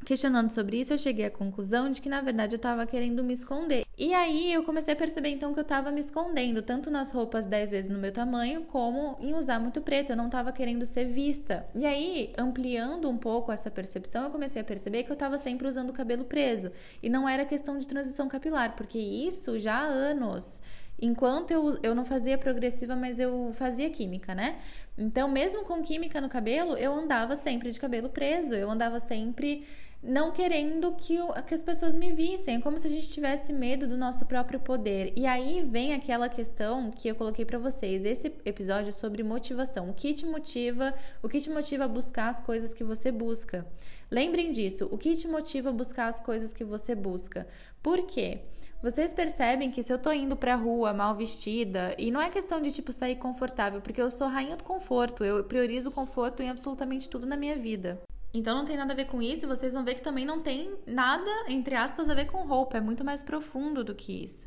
questionando 0.04 0.50
sobre 0.50 0.80
isso, 0.80 0.92
eu 0.92 0.98
cheguei 0.98 1.26
à 1.26 1.30
conclusão 1.30 1.90
de 1.90 2.00
que 2.00 2.08
na 2.08 2.20
verdade 2.20 2.54
eu 2.54 2.58
estava 2.58 2.86
querendo 2.86 3.22
me 3.22 3.34
esconder. 3.34 3.84
E 3.96 4.14
aí 4.14 4.52
eu 4.52 4.62
comecei 4.62 4.94
a 4.94 4.96
perceber 4.96 5.28
então 5.30 5.52
que 5.52 5.58
eu 5.58 5.62
estava 5.62 5.90
me 5.90 6.00
escondendo, 6.00 6.62
tanto 6.62 6.90
nas 6.90 7.10
roupas 7.10 7.46
10 7.46 7.70
vezes 7.72 7.90
no 7.90 7.98
meu 7.98 8.12
tamanho, 8.12 8.62
como 8.62 9.16
em 9.20 9.34
usar 9.34 9.58
muito 9.58 9.80
preto. 9.80 10.10
Eu 10.10 10.16
não 10.16 10.26
estava 10.26 10.52
querendo 10.52 10.84
ser 10.84 11.06
vista. 11.06 11.66
E 11.74 11.84
aí, 11.84 12.32
ampliando 12.38 13.10
um 13.10 13.18
pouco 13.18 13.50
essa 13.50 13.70
percepção, 13.70 14.24
eu 14.24 14.30
comecei 14.30 14.62
a 14.62 14.64
perceber 14.64 15.02
que 15.02 15.10
eu 15.10 15.14
estava 15.14 15.36
sempre 15.36 15.66
usando 15.66 15.90
o 15.90 15.92
cabelo 15.92 16.24
preso. 16.24 16.70
E 17.02 17.08
não 17.08 17.28
era 17.28 17.44
questão 17.44 17.78
de 17.78 17.88
transição 17.88 18.28
capilar, 18.28 18.76
porque 18.76 18.98
isso 18.98 19.58
já 19.58 19.74
há 19.74 19.84
anos. 19.84 20.62
Enquanto 21.00 21.52
eu, 21.52 21.78
eu 21.82 21.94
não 21.94 22.04
fazia 22.04 22.36
progressiva, 22.36 22.96
mas 22.96 23.20
eu 23.20 23.52
fazia 23.54 23.88
química, 23.88 24.34
né? 24.34 24.58
Então, 24.96 25.28
mesmo 25.28 25.64
com 25.64 25.80
química 25.80 26.20
no 26.20 26.28
cabelo, 26.28 26.76
eu 26.76 26.92
andava 26.92 27.36
sempre 27.36 27.70
de 27.70 27.78
cabelo 27.78 28.08
preso, 28.08 28.54
eu 28.54 28.68
andava 28.68 28.98
sempre 28.98 29.64
não 30.02 30.30
querendo 30.30 30.92
que, 30.92 31.16
que 31.46 31.54
as 31.54 31.64
pessoas 31.64 31.94
me 31.94 32.12
vissem. 32.12 32.56
É 32.56 32.60
como 32.60 32.78
se 32.78 32.86
a 32.86 32.90
gente 32.90 33.08
tivesse 33.08 33.52
medo 33.52 33.86
do 33.86 33.96
nosso 33.96 34.26
próprio 34.26 34.60
poder. 34.60 35.12
E 35.16 35.26
aí 35.26 35.62
vem 35.62 35.92
aquela 35.92 36.28
questão 36.28 36.90
que 36.90 37.08
eu 37.08 37.14
coloquei 37.14 37.44
para 37.44 37.58
vocês. 37.58 38.04
Esse 38.04 38.32
episódio 38.44 38.90
é 38.90 38.92
sobre 38.92 39.22
motivação. 39.22 39.90
O 39.90 39.94
que 39.94 40.14
te 40.14 40.24
motiva? 40.24 40.94
O 41.22 41.28
que 41.28 41.40
te 41.40 41.50
motiva 41.50 41.84
a 41.84 41.88
buscar 41.88 42.28
as 42.28 42.40
coisas 42.40 42.72
que 42.72 42.84
você 42.84 43.10
busca? 43.10 43.66
Lembrem 44.10 44.50
disso. 44.50 44.88
O 44.90 44.96
que 44.96 45.16
te 45.16 45.26
motiva 45.26 45.70
a 45.70 45.72
buscar 45.72 46.08
as 46.08 46.20
coisas 46.20 46.52
que 46.52 46.64
você 46.64 46.94
busca? 46.94 47.46
Por 47.82 48.06
quê? 48.06 48.42
Vocês 48.80 49.12
percebem 49.12 49.72
que 49.72 49.82
se 49.82 49.92
eu 49.92 49.98
tô 49.98 50.12
indo 50.12 50.36
pra 50.36 50.54
rua 50.54 50.92
mal 50.92 51.16
vestida, 51.16 51.96
e 51.98 52.12
não 52.12 52.20
é 52.20 52.30
questão 52.30 52.62
de 52.62 52.70
tipo 52.70 52.92
sair 52.92 53.16
confortável, 53.16 53.80
porque 53.80 54.00
eu 54.00 54.08
sou 54.08 54.28
rainha 54.28 54.56
do 54.56 54.62
conforto, 54.62 55.24
eu 55.24 55.42
priorizo 55.42 55.88
o 55.88 55.92
conforto 55.92 56.44
em 56.44 56.48
absolutamente 56.48 57.08
tudo 57.08 57.26
na 57.26 57.36
minha 57.36 57.56
vida. 57.56 58.00
Então 58.32 58.56
não 58.58 58.64
tem 58.64 58.76
nada 58.76 58.92
a 58.92 58.96
ver 58.96 59.06
com 59.06 59.22
isso, 59.22 59.46
e 59.46 59.48
vocês 59.48 59.74
vão 59.74 59.84
ver 59.84 59.94
que 59.94 60.02
também 60.02 60.24
não 60.24 60.40
tem 60.40 60.76
nada, 60.86 61.30
entre 61.48 61.74
aspas, 61.74 62.10
a 62.10 62.14
ver 62.14 62.26
com 62.26 62.46
roupa, 62.46 62.76
é 62.76 62.80
muito 62.80 63.04
mais 63.04 63.22
profundo 63.22 63.82
do 63.82 63.94
que 63.94 64.22
isso. 64.24 64.46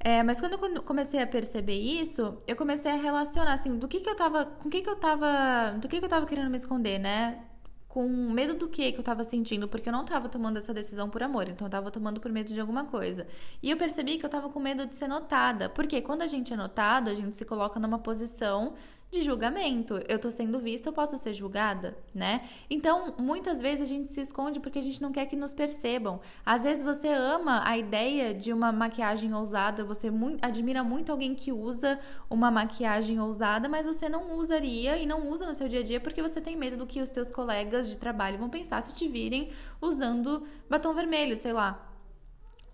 É, 0.00 0.22
mas 0.22 0.38
quando 0.40 0.52
eu 0.52 0.82
comecei 0.82 1.20
a 1.20 1.26
perceber 1.26 1.78
isso, 1.78 2.38
eu 2.46 2.54
comecei 2.54 2.90
a 2.90 2.94
relacionar 2.94 3.54
assim, 3.54 3.76
do 3.76 3.88
que 3.88 4.00
que 4.00 4.08
eu 4.08 4.14
tava, 4.14 4.44
com 4.46 4.70
que 4.70 4.80
que 4.82 4.88
eu 4.88 4.96
tava, 4.96 5.72
do 5.80 5.88
que 5.88 5.98
que 5.98 6.04
eu 6.04 6.08
tava 6.08 6.26
querendo 6.26 6.50
me 6.50 6.56
esconder, 6.56 6.98
né? 7.00 7.44
Com 7.88 8.06
medo 8.06 8.54
do 8.54 8.68
que 8.68 8.92
que 8.92 8.98
eu 9.00 9.02
tava 9.02 9.24
sentindo, 9.24 9.66
porque 9.66 9.88
eu 9.88 9.92
não 9.92 10.04
tava 10.04 10.28
tomando 10.28 10.58
essa 10.58 10.72
decisão 10.72 11.10
por 11.10 11.22
amor, 11.22 11.48
então 11.48 11.66
eu 11.66 11.70
tava 11.70 11.90
tomando 11.90 12.20
por 12.20 12.30
medo 12.30 12.52
de 12.52 12.60
alguma 12.60 12.84
coisa. 12.84 13.26
E 13.62 13.70
eu 13.70 13.76
percebi 13.76 14.18
que 14.18 14.26
eu 14.26 14.30
tava 14.30 14.48
com 14.50 14.60
medo 14.60 14.86
de 14.86 14.94
ser 14.94 15.08
notada, 15.08 15.68
porque 15.68 16.00
quando 16.00 16.22
a 16.22 16.26
gente 16.26 16.52
é 16.52 16.56
notado, 16.56 17.10
a 17.10 17.14
gente 17.14 17.36
se 17.36 17.44
coloca 17.44 17.80
numa 17.80 17.98
posição 17.98 18.74
de 19.10 19.22
julgamento. 19.22 20.00
Eu 20.06 20.18
tô 20.18 20.30
sendo 20.30 20.58
vista, 20.58 20.88
eu 20.88 20.92
posso 20.92 21.16
ser 21.16 21.32
julgada, 21.32 21.96
né? 22.14 22.48
Então, 22.68 23.14
muitas 23.18 23.60
vezes 23.60 23.82
a 23.82 23.86
gente 23.86 24.10
se 24.10 24.20
esconde 24.20 24.60
porque 24.60 24.78
a 24.78 24.82
gente 24.82 25.00
não 25.00 25.10
quer 25.10 25.26
que 25.26 25.36
nos 25.36 25.54
percebam. 25.54 26.20
Às 26.44 26.64
vezes 26.64 26.82
você 26.84 27.08
ama 27.08 27.62
a 27.64 27.78
ideia 27.78 28.34
de 28.34 28.52
uma 28.52 28.70
maquiagem 28.70 29.32
ousada, 29.32 29.82
você 29.82 30.10
admira 30.42 30.84
muito 30.84 31.10
alguém 31.10 31.34
que 31.34 31.50
usa 31.50 31.98
uma 32.28 32.50
maquiagem 32.50 33.18
ousada, 33.18 33.68
mas 33.68 33.86
você 33.86 34.08
não 34.08 34.36
usaria 34.36 34.98
e 34.98 35.06
não 35.06 35.30
usa 35.30 35.46
no 35.46 35.54
seu 35.54 35.68
dia 35.68 35.80
a 35.80 35.84
dia 35.84 36.00
porque 36.00 36.22
você 36.22 36.40
tem 36.40 36.56
medo 36.56 36.76
do 36.76 36.86
que 36.86 37.00
os 37.00 37.10
teus 37.10 37.30
colegas 37.30 37.88
de 37.88 37.96
trabalho 37.96 38.38
vão 38.38 38.50
pensar 38.50 38.82
se 38.82 38.92
te 38.92 39.08
virem 39.08 39.50
usando 39.80 40.46
batom 40.68 40.92
vermelho, 40.92 41.36
sei 41.36 41.52
lá. 41.52 41.87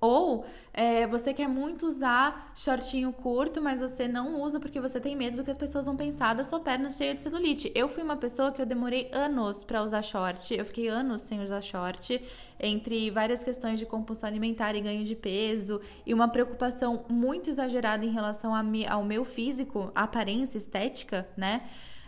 Ou 0.04 0.44
é, 0.74 1.06
você 1.06 1.32
quer 1.32 1.48
muito 1.48 1.86
usar 1.86 2.52
shortinho 2.54 3.10
curto, 3.10 3.62
mas 3.62 3.80
você 3.80 4.06
não 4.06 4.42
usa 4.42 4.60
porque 4.60 4.78
você 4.78 5.00
tem 5.00 5.16
medo 5.16 5.38
do 5.38 5.44
que 5.44 5.50
as 5.50 5.56
pessoas 5.56 5.86
vão 5.86 5.96
pensar 5.96 6.34
da 6.34 6.44
sua 6.44 6.60
perna 6.60 6.90
cheia 6.90 7.14
de 7.14 7.22
celulite. 7.22 7.72
Eu 7.74 7.88
fui 7.88 8.02
uma 8.02 8.16
pessoa 8.16 8.52
que 8.52 8.60
eu 8.60 8.66
demorei 8.66 9.08
anos 9.12 9.64
para 9.64 9.82
usar 9.82 10.02
short. 10.02 10.54
Eu 10.54 10.66
fiquei 10.66 10.88
anos 10.88 11.22
sem 11.22 11.40
usar 11.40 11.62
short, 11.62 12.22
entre 12.60 13.10
várias 13.10 13.42
questões 13.42 13.78
de 13.78 13.86
compulsão 13.86 14.28
alimentar 14.28 14.74
e 14.74 14.82
ganho 14.82 15.04
de 15.04 15.16
peso, 15.16 15.80
e 16.04 16.12
uma 16.12 16.28
preocupação 16.28 17.06
muito 17.08 17.48
exagerada 17.48 18.04
em 18.04 18.10
relação 18.10 18.52
ao 18.54 19.04
meu 19.04 19.24
físico, 19.24 19.90
aparência 19.94 20.58
estética, 20.58 21.26
né? 21.34 21.62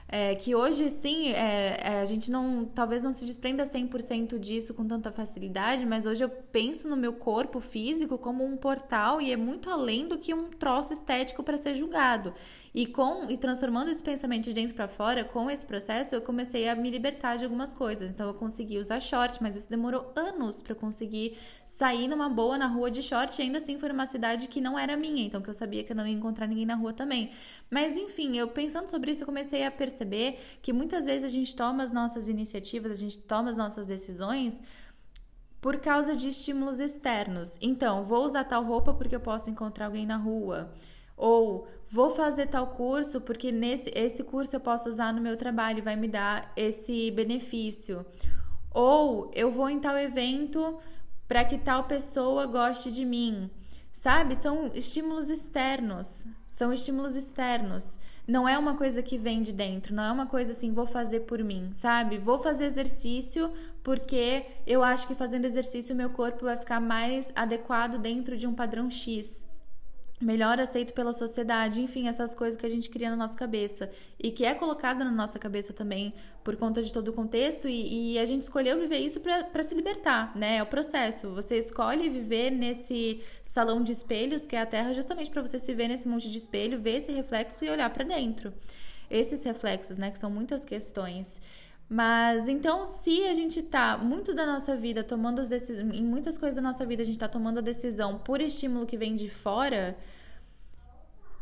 É, 0.08 0.36
que 0.36 0.54
hoje, 0.54 0.88
sim, 0.88 1.32
é, 1.32 1.78
é, 1.82 2.00
a 2.00 2.04
gente 2.04 2.30
não 2.30 2.64
talvez 2.64 3.02
não 3.02 3.12
se 3.12 3.26
desprenda 3.26 3.64
100% 3.64 4.38
disso 4.38 4.72
com 4.72 4.86
tanta 4.86 5.10
facilidade, 5.10 5.84
mas 5.84 6.06
hoje 6.06 6.22
eu 6.22 6.28
penso 6.28 6.88
no 6.88 6.96
meu 6.96 7.14
corpo 7.14 7.60
físico 7.60 8.16
como 8.16 8.44
um 8.44 8.56
portal 8.56 9.20
e 9.20 9.32
é 9.32 9.36
muito 9.36 9.68
além 9.68 10.06
do 10.06 10.16
que 10.16 10.32
um 10.32 10.48
troço 10.48 10.92
estético 10.92 11.42
para 11.42 11.56
ser 11.56 11.74
julgado. 11.74 12.32
E 12.72 12.86
com 12.86 13.28
e 13.28 13.36
transformando 13.36 13.90
esse 13.90 14.02
pensamento 14.02 14.44
de 14.44 14.52
dentro 14.52 14.76
para 14.76 14.86
fora, 14.86 15.24
com 15.24 15.50
esse 15.50 15.66
processo, 15.66 16.14
eu 16.14 16.20
comecei 16.20 16.68
a 16.68 16.76
me 16.76 16.90
libertar 16.90 17.36
de 17.36 17.44
algumas 17.44 17.74
coisas. 17.74 18.10
Então 18.10 18.28
eu 18.28 18.34
consegui 18.34 18.78
usar 18.78 19.00
short, 19.00 19.42
mas 19.42 19.56
isso 19.56 19.68
demorou 19.68 20.12
anos 20.14 20.62
para 20.62 20.74
conseguir 20.74 21.36
sair 21.76 22.08
numa 22.08 22.30
boa 22.30 22.56
na 22.56 22.66
rua 22.66 22.90
de 22.90 23.02
short, 23.02 23.42
ainda 23.42 23.58
assim 23.58 23.78
foi 23.78 23.90
numa 23.90 24.06
cidade 24.06 24.48
que 24.48 24.62
não 24.62 24.78
era 24.78 24.96
minha, 24.96 25.22
então 25.26 25.42
que 25.42 25.50
eu 25.50 25.52
sabia 25.52 25.84
que 25.84 25.92
eu 25.92 25.96
não 25.96 26.06
ia 26.06 26.14
encontrar 26.14 26.46
ninguém 26.46 26.64
na 26.64 26.74
rua 26.74 26.94
também. 26.94 27.32
Mas 27.70 27.98
enfim, 27.98 28.34
eu 28.34 28.48
pensando 28.48 28.88
sobre 28.88 29.10
isso, 29.10 29.22
eu 29.22 29.26
comecei 29.26 29.62
a 29.62 29.70
perceber 29.70 30.38
que 30.62 30.72
muitas 30.72 31.04
vezes 31.04 31.24
a 31.24 31.28
gente 31.28 31.54
toma 31.54 31.82
as 31.82 31.90
nossas 31.90 32.30
iniciativas, 32.30 32.92
a 32.92 32.94
gente 32.94 33.18
toma 33.18 33.50
as 33.50 33.58
nossas 33.58 33.86
decisões 33.86 34.58
por 35.60 35.76
causa 35.76 36.16
de 36.16 36.30
estímulos 36.30 36.80
externos. 36.80 37.58
Então, 37.60 38.04
vou 38.04 38.24
usar 38.24 38.44
tal 38.44 38.64
roupa 38.64 38.94
porque 38.94 39.14
eu 39.14 39.20
posso 39.20 39.50
encontrar 39.50 39.84
alguém 39.84 40.06
na 40.06 40.16
rua. 40.16 40.72
Ou 41.14 41.68
vou 41.90 42.08
fazer 42.08 42.46
tal 42.46 42.68
curso 42.68 43.20
porque 43.20 43.52
nesse 43.52 43.90
esse 43.94 44.24
curso 44.24 44.56
eu 44.56 44.60
posso 44.60 44.88
usar 44.88 45.12
no 45.12 45.20
meu 45.20 45.36
trabalho 45.36 45.80
e 45.80 45.82
vai 45.82 45.94
me 45.94 46.08
dar 46.08 46.50
esse 46.56 47.10
benefício. 47.10 48.06
Ou 48.72 49.30
eu 49.34 49.50
vou 49.50 49.68
em 49.68 49.78
tal 49.78 49.98
evento 49.98 50.78
para 51.28 51.44
que 51.44 51.58
tal 51.58 51.84
pessoa 51.84 52.46
goste 52.46 52.90
de 52.90 53.04
mim. 53.04 53.50
sabe? 53.92 54.36
São 54.36 54.70
estímulos 54.74 55.30
externos. 55.30 56.26
São 56.44 56.72
estímulos 56.72 57.16
externos. 57.16 57.98
Não 58.26 58.48
é 58.48 58.58
uma 58.58 58.76
coisa 58.76 59.02
que 59.02 59.16
vem 59.16 59.40
de 59.40 59.52
dentro, 59.52 59.94
não 59.94 60.02
é 60.02 60.10
uma 60.10 60.26
coisa 60.26 60.50
assim, 60.50 60.72
vou 60.72 60.84
fazer 60.84 61.20
por 61.20 61.44
mim, 61.44 61.70
sabe? 61.72 62.18
Vou 62.18 62.40
fazer 62.40 62.64
exercício 62.64 63.52
porque 63.84 64.44
eu 64.66 64.82
acho 64.82 65.06
que 65.06 65.14
fazendo 65.14 65.44
exercício 65.44 65.94
meu 65.94 66.10
corpo 66.10 66.44
vai 66.44 66.56
ficar 66.56 66.80
mais 66.80 67.32
adequado 67.36 67.98
dentro 67.98 68.36
de 68.36 68.44
um 68.44 68.52
padrão 68.52 68.90
X 68.90 69.45
melhor 70.20 70.58
aceito 70.58 70.94
pela 70.94 71.12
sociedade, 71.12 71.80
enfim, 71.80 72.08
essas 72.08 72.34
coisas 72.34 72.58
que 72.58 72.64
a 72.64 72.70
gente 72.70 72.88
cria 72.88 73.10
na 73.10 73.16
nossa 73.16 73.34
cabeça 73.34 73.90
e 74.18 74.30
que 74.30 74.44
é 74.44 74.54
colocada 74.54 75.04
na 75.04 75.10
nossa 75.10 75.38
cabeça 75.38 75.72
também 75.72 76.14
por 76.42 76.56
conta 76.56 76.82
de 76.82 76.92
todo 76.92 77.08
o 77.08 77.12
contexto 77.12 77.68
e, 77.68 78.14
e 78.14 78.18
a 78.18 78.24
gente 78.24 78.42
escolheu 78.42 78.78
viver 78.78 78.98
isso 78.98 79.20
para 79.20 79.62
se 79.62 79.74
libertar, 79.74 80.34
né? 80.36 80.56
É 80.56 80.62
o 80.62 80.66
processo. 80.66 81.34
Você 81.34 81.58
escolhe 81.58 82.08
viver 82.08 82.50
nesse 82.50 83.20
salão 83.42 83.82
de 83.82 83.92
espelhos 83.92 84.46
que 84.46 84.56
é 84.56 84.60
a 84.60 84.66
Terra 84.66 84.92
justamente 84.94 85.30
para 85.30 85.42
você 85.42 85.58
se 85.58 85.74
ver 85.74 85.88
nesse 85.88 86.08
monte 86.08 86.30
de 86.30 86.38
espelho, 86.38 86.80
ver 86.80 86.96
esse 86.96 87.12
reflexo 87.12 87.64
e 87.64 87.70
olhar 87.70 87.90
para 87.90 88.04
dentro. 88.04 88.54
Esses 89.10 89.44
reflexos, 89.44 89.98
né, 89.98 90.10
que 90.10 90.18
são 90.18 90.30
muitas 90.30 90.64
questões. 90.64 91.40
Mas 91.88 92.48
então, 92.48 92.84
se 92.84 93.24
a 93.28 93.34
gente 93.34 93.62
tá 93.62 93.96
muito 93.96 94.34
da 94.34 94.44
nossa 94.44 94.76
vida 94.76 95.04
tomando 95.04 95.40
as 95.40 95.48
decisões, 95.48 95.94
em 95.94 96.02
muitas 96.02 96.36
coisas 96.36 96.56
da 96.56 96.62
nossa 96.62 96.84
vida 96.84 97.02
a 97.02 97.06
gente 97.06 97.18
tá 97.18 97.28
tomando 97.28 97.58
a 97.58 97.62
decisão 97.62 98.18
por 98.18 98.40
estímulo 98.40 98.86
que 98.86 98.96
vem 98.96 99.14
de 99.14 99.28
fora, 99.28 99.96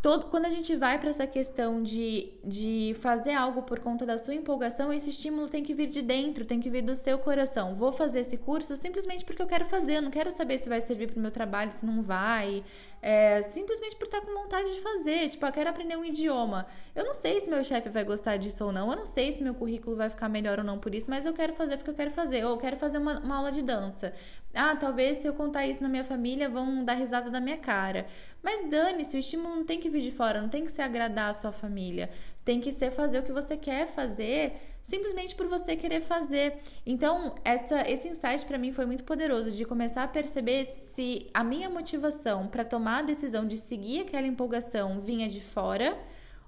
todo, 0.05 0.27
quando 0.27 0.45
a 0.45 0.51
gente 0.51 0.77
vai 0.77 0.99
para 0.99 1.09
essa 1.09 1.27
questão 1.27 1.83
de, 1.83 2.31
de 2.45 2.95
fazer 3.01 3.33
algo 3.33 3.63
por 3.63 3.81
conta 3.81 4.05
da 4.05 4.19
sua 4.19 4.35
empolgação, 4.35 4.93
esse 4.93 5.09
estímulo 5.09 5.49
tem 5.49 5.63
que 5.63 5.73
vir 5.73 5.87
de 5.87 6.03
dentro, 6.03 6.45
tem 6.45 6.61
que 6.61 6.69
vir 6.69 6.83
do 6.83 6.95
seu 6.95 7.19
coração. 7.19 7.75
Vou 7.75 7.91
fazer 7.91 8.21
esse 8.21 8.37
curso 8.37 8.77
simplesmente 8.77 9.25
porque 9.25 9.41
eu 9.41 9.47
quero 9.47 9.65
fazer, 9.65 9.95
eu 9.95 10.03
não 10.03 10.11
quero 10.11 10.31
saber 10.31 10.59
se 10.59 10.69
vai 10.69 10.83
servir 10.83 11.07
para 11.11 11.19
o 11.19 11.23
meu 11.23 11.31
trabalho, 11.31 11.73
se 11.73 11.87
não 11.87 12.03
vai. 12.03 12.63
É, 13.07 13.43
simplesmente 13.43 13.95
por 13.97 14.07
estar 14.07 14.23
com 14.23 14.33
vontade 14.33 14.73
de 14.73 14.81
fazer. 14.81 15.29
Tipo, 15.29 15.45
eu 15.45 15.53
quero 15.53 15.69
aprender 15.69 15.95
um 15.95 16.07
idioma. 16.07 16.67
Eu 16.95 17.05
não 17.05 17.13
sei 17.13 17.39
se 17.39 17.51
meu 17.51 17.63
chefe 17.63 17.91
vai 17.91 18.03
gostar 18.03 18.39
disso 18.39 18.65
ou 18.65 18.73
não, 18.73 18.91
eu 18.91 18.97
não 18.97 19.05
sei 19.05 19.31
se 19.31 19.43
meu 19.43 19.53
currículo 19.53 19.95
vai 19.95 20.09
ficar 20.09 20.27
melhor 20.27 20.59
ou 20.59 20.65
não 20.65 20.79
por 20.79 20.95
isso, 20.95 21.11
mas 21.11 21.27
eu 21.27 21.35
quero 21.35 21.53
fazer 21.53 21.77
porque 21.77 21.91
eu 21.91 21.95
quero 21.95 22.11
fazer. 22.11 22.43
Ou 22.47 22.53
eu 22.53 22.57
quero 22.57 22.79
fazer 22.79 22.97
uma, 22.97 23.21
uma 23.21 23.37
aula 23.37 23.53
de 23.53 23.61
dança. 23.61 24.15
Ah, 24.55 24.75
talvez 24.75 25.19
se 25.19 25.27
eu 25.27 25.35
contar 25.35 25.67
isso 25.67 25.83
na 25.83 25.89
minha 25.91 26.03
família 26.03 26.49
vão 26.49 26.83
dar 26.83 26.95
risada 26.95 27.31
da 27.31 27.43
minha 27.43 27.59
cara. 27.59 28.07
Mas 28.43 28.71
dane-se, 28.71 29.19
o 29.19 29.21
estímulo 29.21 29.55
não 29.55 29.67
tem 29.67 29.79
que 29.79 29.91
vir 29.91 30.01
de 30.01 30.11
fora, 30.11 30.41
não 30.41 30.49
tem 30.49 30.65
que 30.65 30.73
ser 30.73 30.81
agradar 30.81 31.29
a 31.29 31.35
sua 31.35 31.53
família. 31.53 32.09
Tem 32.43 32.59
que 32.59 32.73
ser 32.73 32.91
fazer 32.91 33.19
o 33.19 33.23
que 33.23 33.33
você 33.33 33.55
quer 33.55 33.87
fazer, 33.87 34.74
simplesmente 34.85 35.35
por 35.35 35.49
você 35.49 35.75
querer 35.75 36.03
fazer. 36.03 36.59
Então, 36.87 37.35
essa, 37.43 37.91
esse 37.91 38.07
insight 38.07 38.45
para 38.45 38.59
mim 38.59 38.71
foi 38.71 38.85
muito 38.85 39.03
poderoso 39.03 39.51
de 39.51 39.65
começar 39.65 40.05
a 40.05 40.09
perceber 40.09 40.67
se 40.67 41.27
a 41.33 41.43
minha 41.43 41.71
motivação 41.71 42.47
para 42.47 42.65
tomar 42.65 42.99
a 42.99 43.03
decisão 43.03 43.47
de 43.47 43.57
seguir 43.57 44.03
aquela 44.03 44.27
empolgação 44.27 45.01
vinha 45.01 45.29
de 45.29 45.41
fora 45.41 45.99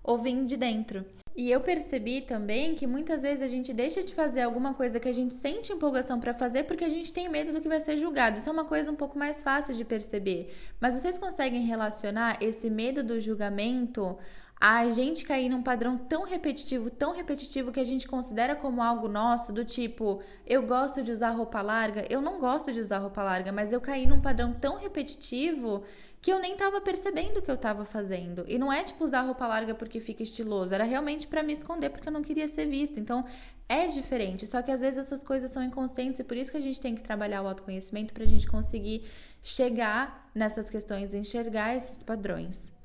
ou 0.04 0.18
vinha 0.18 0.44
de 0.44 0.56
dentro. 0.56 1.04
E 1.34 1.50
eu 1.50 1.60
percebi 1.60 2.20
também 2.20 2.74
que 2.74 2.86
muitas 2.86 3.22
vezes 3.22 3.42
a 3.42 3.46
gente 3.46 3.72
deixa 3.72 4.02
de 4.02 4.14
fazer 4.14 4.42
alguma 4.42 4.72
coisa 4.72 5.00
que 5.00 5.08
a 5.08 5.12
gente 5.12 5.34
sente 5.34 5.72
empolgação 5.72 6.20
para 6.20 6.32
fazer 6.32 6.64
porque 6.64 6.84
a 6.84 6.88
gente 6.88 7.12
tem 7.12 7.28
medo 7.28 7.52
do 7.52 7.60
que 7.60 7.68
vai 7.68 7.80
ser 7.80 7.96
julgado. 7.96 8.38
Isso 8.38 8.48
é 8.48 8.52
uma 8.52 8.64
coisa 8.64 8.90
um 8.90 8.96
pouco 8.96 9.18
mais 9.18 9.42
fácil 9.42 9.74
de 9.74 9.84
perceber. 9.84 10.54
Mas 10.80 10.94
vocês 10.94 11.18
conseguem 11.18 11.66
relacionar 11.66 12.38
esse 12.40 12.70
medo 12.70 13.02
do 13.02 13.18
julgamento 13.18 14.16
a 14.58 14.88
gente 14.88 15.24
cair 15.24 15.50
num 15.50 15.62
padrão 15.62 15.98
tão 15.98 16.24
repetitivo, 16.24 16.90
tão 16.90 17.12
repetitivo 17.12 17.70
que 17.70 17.80
a 17.80 17.84
gente 17.84 18.08
considera 18.08 18.56
como 18.56 18.82
algo 18.82 19.06
nosso, 19.06 19.52
do 19.52 19.64
tipo, 19.64 20.22
eu 20.46 20.62
gosto 20.62 21.02
de 21.02 21.12
usar 21.12 21.30
roupa 21.30 21.60
larga, 21.60 22.06
eu 22.08 22.22
não 22.22 22.40
gosto 22.40 22.72
de 22.72 22.80
usar 22.80 22.98
roupa 22.98 23.22
larga, 23.22 23.52
mas 23.52 23.70
eu 23.70 23.80
caí 23.80 24.06
num 24.06 24.20
padrão 24.20 24.54
tão 24.54 24.78
repetitivo 24.78 25.84
que 26.22 26.32
eu 26.32 26.40
nem 26.40 26.56
tava 26.56 26.80
percebendo 26.80 27.38
o 27.38 27.42
que 27.42 27.50
eu 27.50 27.56
tava 27.56 27.84
fazendo. 27.84 28.44
E 28.48 28.58
não 28.58 28.72
é 28.72 28.82
tipo 28.82 29.04
usar 29.04 29.20
roupa 29.20 29.46
larga 29.46 29.74
porque 29.74 30.00
fica 30.00 30.22
estiloso, 30.22 30.74
era 30.74 30.84
realmente 30.84 31.26
para 31.26 31.42
me 31.42 31.52
esconder 31.52 31.90
porque 31.90 32.08
eu 32.08 32.12
não 32.12 32.22
queria 32.22 32.48
ser 32.48 32.66
vista. 32.66 32.98
Então, 32.98 33.24
é 33.68 33.86
diferente, 33.88 34.46
só 34.46 34.62
que 34.62 34.70
às 34.70 34.80
vezes 34.80 34.98
essas 34.98 35.22
coisas 35.22 35.50
são 35.50 35.62
inconscientes 35.62 36.18
e 36.20 36.24
por 36.24 36.36
isso 36.36 36.50
que 36.50 36.56
a 36.56 36.62
gente 36.62 36.80
tem 36.80 36.94
que 36.94 37.02
trabalhar 37.02 37.42
o 37.42 37.48
autoconhecimento 37.48 38.14
pra 38.14 38.24
gente 38.24 38.46
conseguir 38.46 39.04
chegar 39.42 40.30
nessas 40.34 40.70
questões, 40.70 41.12
enxergar 41.12 41.76
esses 41.76 42.02
padrões. 42.02 42.75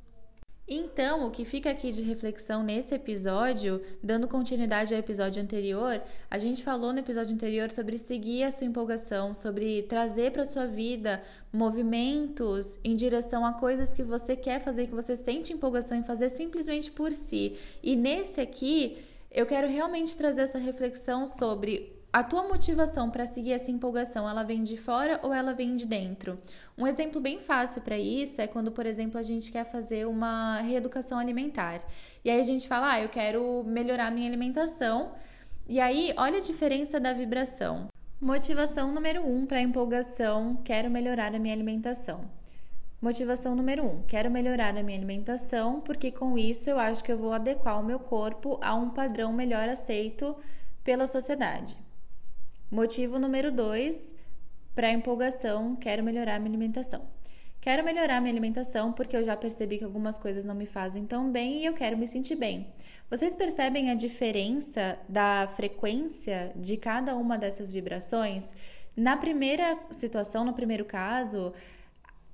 Então, 0.73 1.27
o 1.27 1.31
que 1.31 1.43
fica 1.43 1.69
aqui 1.69 1.91
de 1.91 2.01
reflexão 2.01 2.63
nesse 2.63 2.95
episódio, 2.95 3.81
dando 4.01 4.25
continuidade 4.25 4.93
ao 4.93 4.99
episódio 5.01 5.43
anterior, 5.43 6.01
a 6.29 6.37
gente 6.37 6.63
falou 6.63 6.93
no 6.93 6.99
episódio 6.99 7.33
anterior 7.33 7.69
sobre 7.69 7.97
seguir 7.97 8.43
a 8.43 8.53
sua 8.53 8.67
empolgação, 8.67 9.33
sobre 9.33 9.81
trazer 9.83 10.31
para 10.31 10.45
sua 10.45 10.65
vida 10.65 11.21
movimentos 11.51 12.79
em 12.85 12.95
direção 12.95 13.45
a 13.45 13.51
coisas 13.51 13.93
que 13.93 14.01
você 14.01 14.33
quer 14.33 14.63
fazer, 14.63 14.87
que 14.87 14.95
você 14.95 15.17
sente 15.17 15.51
empolgação 15.51 15.97
em 15.97 16.03
fazer 16.03 16.29
simplesmente 16.29 16.89
por 16.89 17.11
si. 17.11 17.57
E 17.83 17.93
nesse 17.97 18.39
aqui, 18.39 18.97
eu 19.29 19.45
quero 19.45 19.67
realmente 19.67 20.15
trazer 20.15 20.39
essa 20.39 20.57
reflexão 20.57 21.27
sobre 21.27 22.00
a 22.13 22.23
tua 22.23 22.43
motivação 22.43 23.09
para 23.09 23.25
seguir 23.25 23.53
essa 23.53 23.71
empolgação, 23.71 24.27
ela 24.27 24.43
vem 24.43 24.63
de 24.63 24.75
fora 24.75 25.19
ou 25.23 25.33
ela 25.33 25.53
vem 25.53 25.77
de 25.77 25.85
dentro? 25.85 26.37
Um 26.77 26.85
exemplo 26.85 27.21
bem 27.21 27.39
fácil 27.39 27.81
para 27.81 27.97
isso 27.97 28.41
é 28.41 28.47
quando, 28.47 28.69
por 28.69 28.85
exemplo, 28.85 29.17
a 29.17 29.23
gente 29.23 29.49
quer 29.49 29.63
fazer 29.63 30.05
uma 30.05 30.59
reeducação 30.59 31.17
alimentar. 31.17 31.81
E 32.25 32.29
aí 32.29 32.41
a 32.41 32.43
gente 32.43 32.67
fala: 32.67 32.93
"Ah, 32.93 33.01
eu 33.01 33.07
quero 33.07 33.63
melhorar 33.65 34.11
minha 34.11 34.27
alimentação". 34.27 35.13
E 35.69 35.79
aí, 35.79 36.13
olha 36.17 36.39
a 36.39 36.41
diferença 36.41 36.99
da 36.99 37.13
vibração. 37.13 37.87
Motivação 38.19 38.91
número 38.91 39.25
um 39.25 39.45
para 39.45 39.61
empolgação: 39.61 40.57
quero 40.65 40.89
melhorar 40.89 41.33
a 41.33 41.39
minha 41.39 41.53
alimentação. 41.55 42.25
Motivação 43.01 43.55
número 43.55 43.85
um: 43.85 44.03
quero 44.03 44.29
melhorar 44.29 44.77
a 44.77 44.83
minha 44.83 44.97
alimentação, 44.97 45.79
porque 45.79 46.11
com 46.11 46.37
isso 46.37 46.69
eu 46.69 46.77
acho 46.77 47.03
que 47.03 47.11
eu 47.11 47.17
vou 47.17 47.31
adequar 47.31 47.79
o 47.79 47.85
meu 47.85 47.99
corpo 47.99 48.59
a 48.61 48.75
um 48.75 48.89
padrão 48.89 49.31
melhor 49.31 49.69
aceito 49.69 50.35
pela 50.83 51.07
sociedade. 51.07 51.77
Motivo 52.71 53.19
número 53.19 53.51
dois, 53.51 54.15
para 54.73 54.93
empolgação, 54.93 55.75
quero 55.75 56.01
melhorar 56.01 56.39
minha 56.39 56.51
alimentação. 56.51 57.01
Quero 57.59 57.83
melhorar 57.83 58.21
minha 58.21 58.31
alimentação 58.31 58.93
porque 58.93 59.17
eu 59.17 59.25
já 59.25 59.35
percebi 59.35 59.77
que 59.77 59.83
algumas 59.83 60.17
coisas 60.17 60.45
não 60.45 60.55
me 60.55 60.65
fazem 60.65 61.05
tão 61.05 61.29
bem 61.29 61.59
e 61.59 61.65
eu 61.65 61.73
quero 61.73 61.97
me 61.97 62.07
sentir 62.07 62.35
bem. 62.35 62.73
Vocês 63.09 63.35
percebem 63.35 63.91
a 63.91 63.93
diferença 63.93 64.97
da 65.09 65.49
frequência 65.57 66.53
de 66.55 66.77
cada 66.77 67.13
uma 67.17 67.37
dessas 67.37 67.73
vibrações? 67.73 68.53
Na 68.95 69.17
primeira 69.17 69.77
situação, 69.91 70.45
no 70.45 70.53
primeiro 70.53 70.85
caso, 70.85 71.53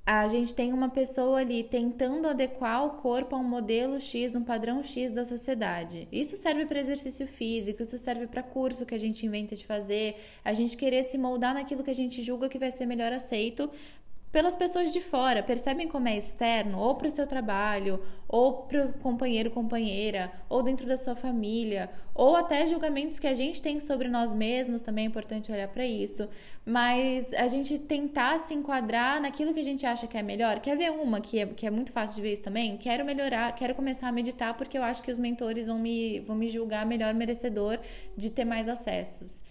a 0.09 0.25
gente 0.29 0.55
tem 0.55 0.71
uma 0.71 0.87
pessoa 0.87 1.39
ali 1.39 1.63
tentando 1.65 2.29
adequar 2.29 2.85
o 2.85 2.91
corpo 2.91 3.35
a 3.35 3.39
um 3.39 3.43
modelo 3.43 3.99
X, 3.99 4.33
um 4.35 4.41
padrão 4.41 4.81
X 4.81 5.11
da 5.11 5.25
sociedade. 5.25 6.07
Isso 6.09 6.37
serve 6.37 6.65
para 6.65 6.79
exercício 6.79 7.27
físico, 7.27 7.81
isso 7.81 7.97
serve 7.97 8.25
para 8.25 8.41
curso 8.41 8.85
que 8.85 8.95
a 8.95 8.97
gente 8.97 9.25
inventa 9.25 9.53
de 9.53 9.65
fazer, 9.65 10.15
a 10.45 10.53
gente 10.53 10.77
querer 10.77 11.03
se 11.03 11.17
moldar 11.17 11.53
naquilo 11.53 11.83
que 11.83 11.91
a 11.91 11.95
gente 11.95 12.21
julga 12.21 12.47
que 12.47 12.57
vai 12.57 12.71
ser 12.71 12.85
melhor 12.85 13.11
aceito 13.11 13.69
pelas 14.37 14.55
pessoas 14.55 14.93
de 14.93 15.01
fora, 15.01 15.41
percebem 15.41 15.87
como 15.87 16.07
é 16.07 16.15
externo, 16.15 16.77
ou 16.77 16.93
para 16.93 17.07
o 17.07 17.09
seu 17.09 17.25
trabalho, 17.25 17.99
ou 18.27 18.67
para 18.67 18.85
o 18.85 18.93
companheiro, 18.93 19.49
companheira, 19.49 20.31
ou 20.47 20.61
dentro 20.61 20.85
da 20.85 20.95
sua 20.95 21.15
família, 21.15 21.89
ou 22.13 22.35
até 22.35 22.67
julgamentos 22.67 23.17
que 23.17 23.25
a 23.25 23.33
gente 23.33 23.63
tem 23.63 23.79
sobre 23.79 24.07
nós 24.07 24.35
mesmos, 24.35 24.83
também 24.83 25.05
é 25.05 25.07
importante 25.07 25.51
olhar 25.51 25.67
para 25.69 25.87
isso. 25.87 26.29
Mas 26.63 27.33
a 27.33 27.47
gente 27.47 27.79
tentar 27.79 28.37
se 28.37 28.53
enquadrar 28.53 29.19
naquilo 29.19 29.55
que 29.55 29.59
a 29.59 29.63
gente 29.63 29.87
acha 29.87 30.05
que 30.05 30.15
é 30.15 30.21
melhor. 30.21 30.59
Quer 30.59 30.77
ver 30.77 30.91
uma 30.91 31.19
que 31.19 31.39
é, 31.39 31.47
que 31.47 31.65
é 31.65 31.71
muito 31.71 31.91
fácil 31.91 32.17
de 32.17 32.21
ver 32.21 32.33
isso 32.33 32.43
também? 32.43 32.77
Quero 32.77 33.03
melhorar, 33.03 33.55
quero 33.55 33.73
começar 33.73 34.07
a 34.07 34.11
meditar 34.11 34.55
porque 34.55 34.77
eu 34.77 34.83
acho 34.83 35.01
que 35.01 35.11
os 35.11 35.17
mentores 35.17 35.65
vão 35.65 35.79
me, 35.79 36.19
vão 36.19 36.35
me 36.35 36.47
julgar 36.47 36.85
melhor 36.85 37.11
merecedor 37.15 37.79
de 38.15 38.29
ter 38.29 38.45
mais 38.45 38.69
acessos. 38.69 39.43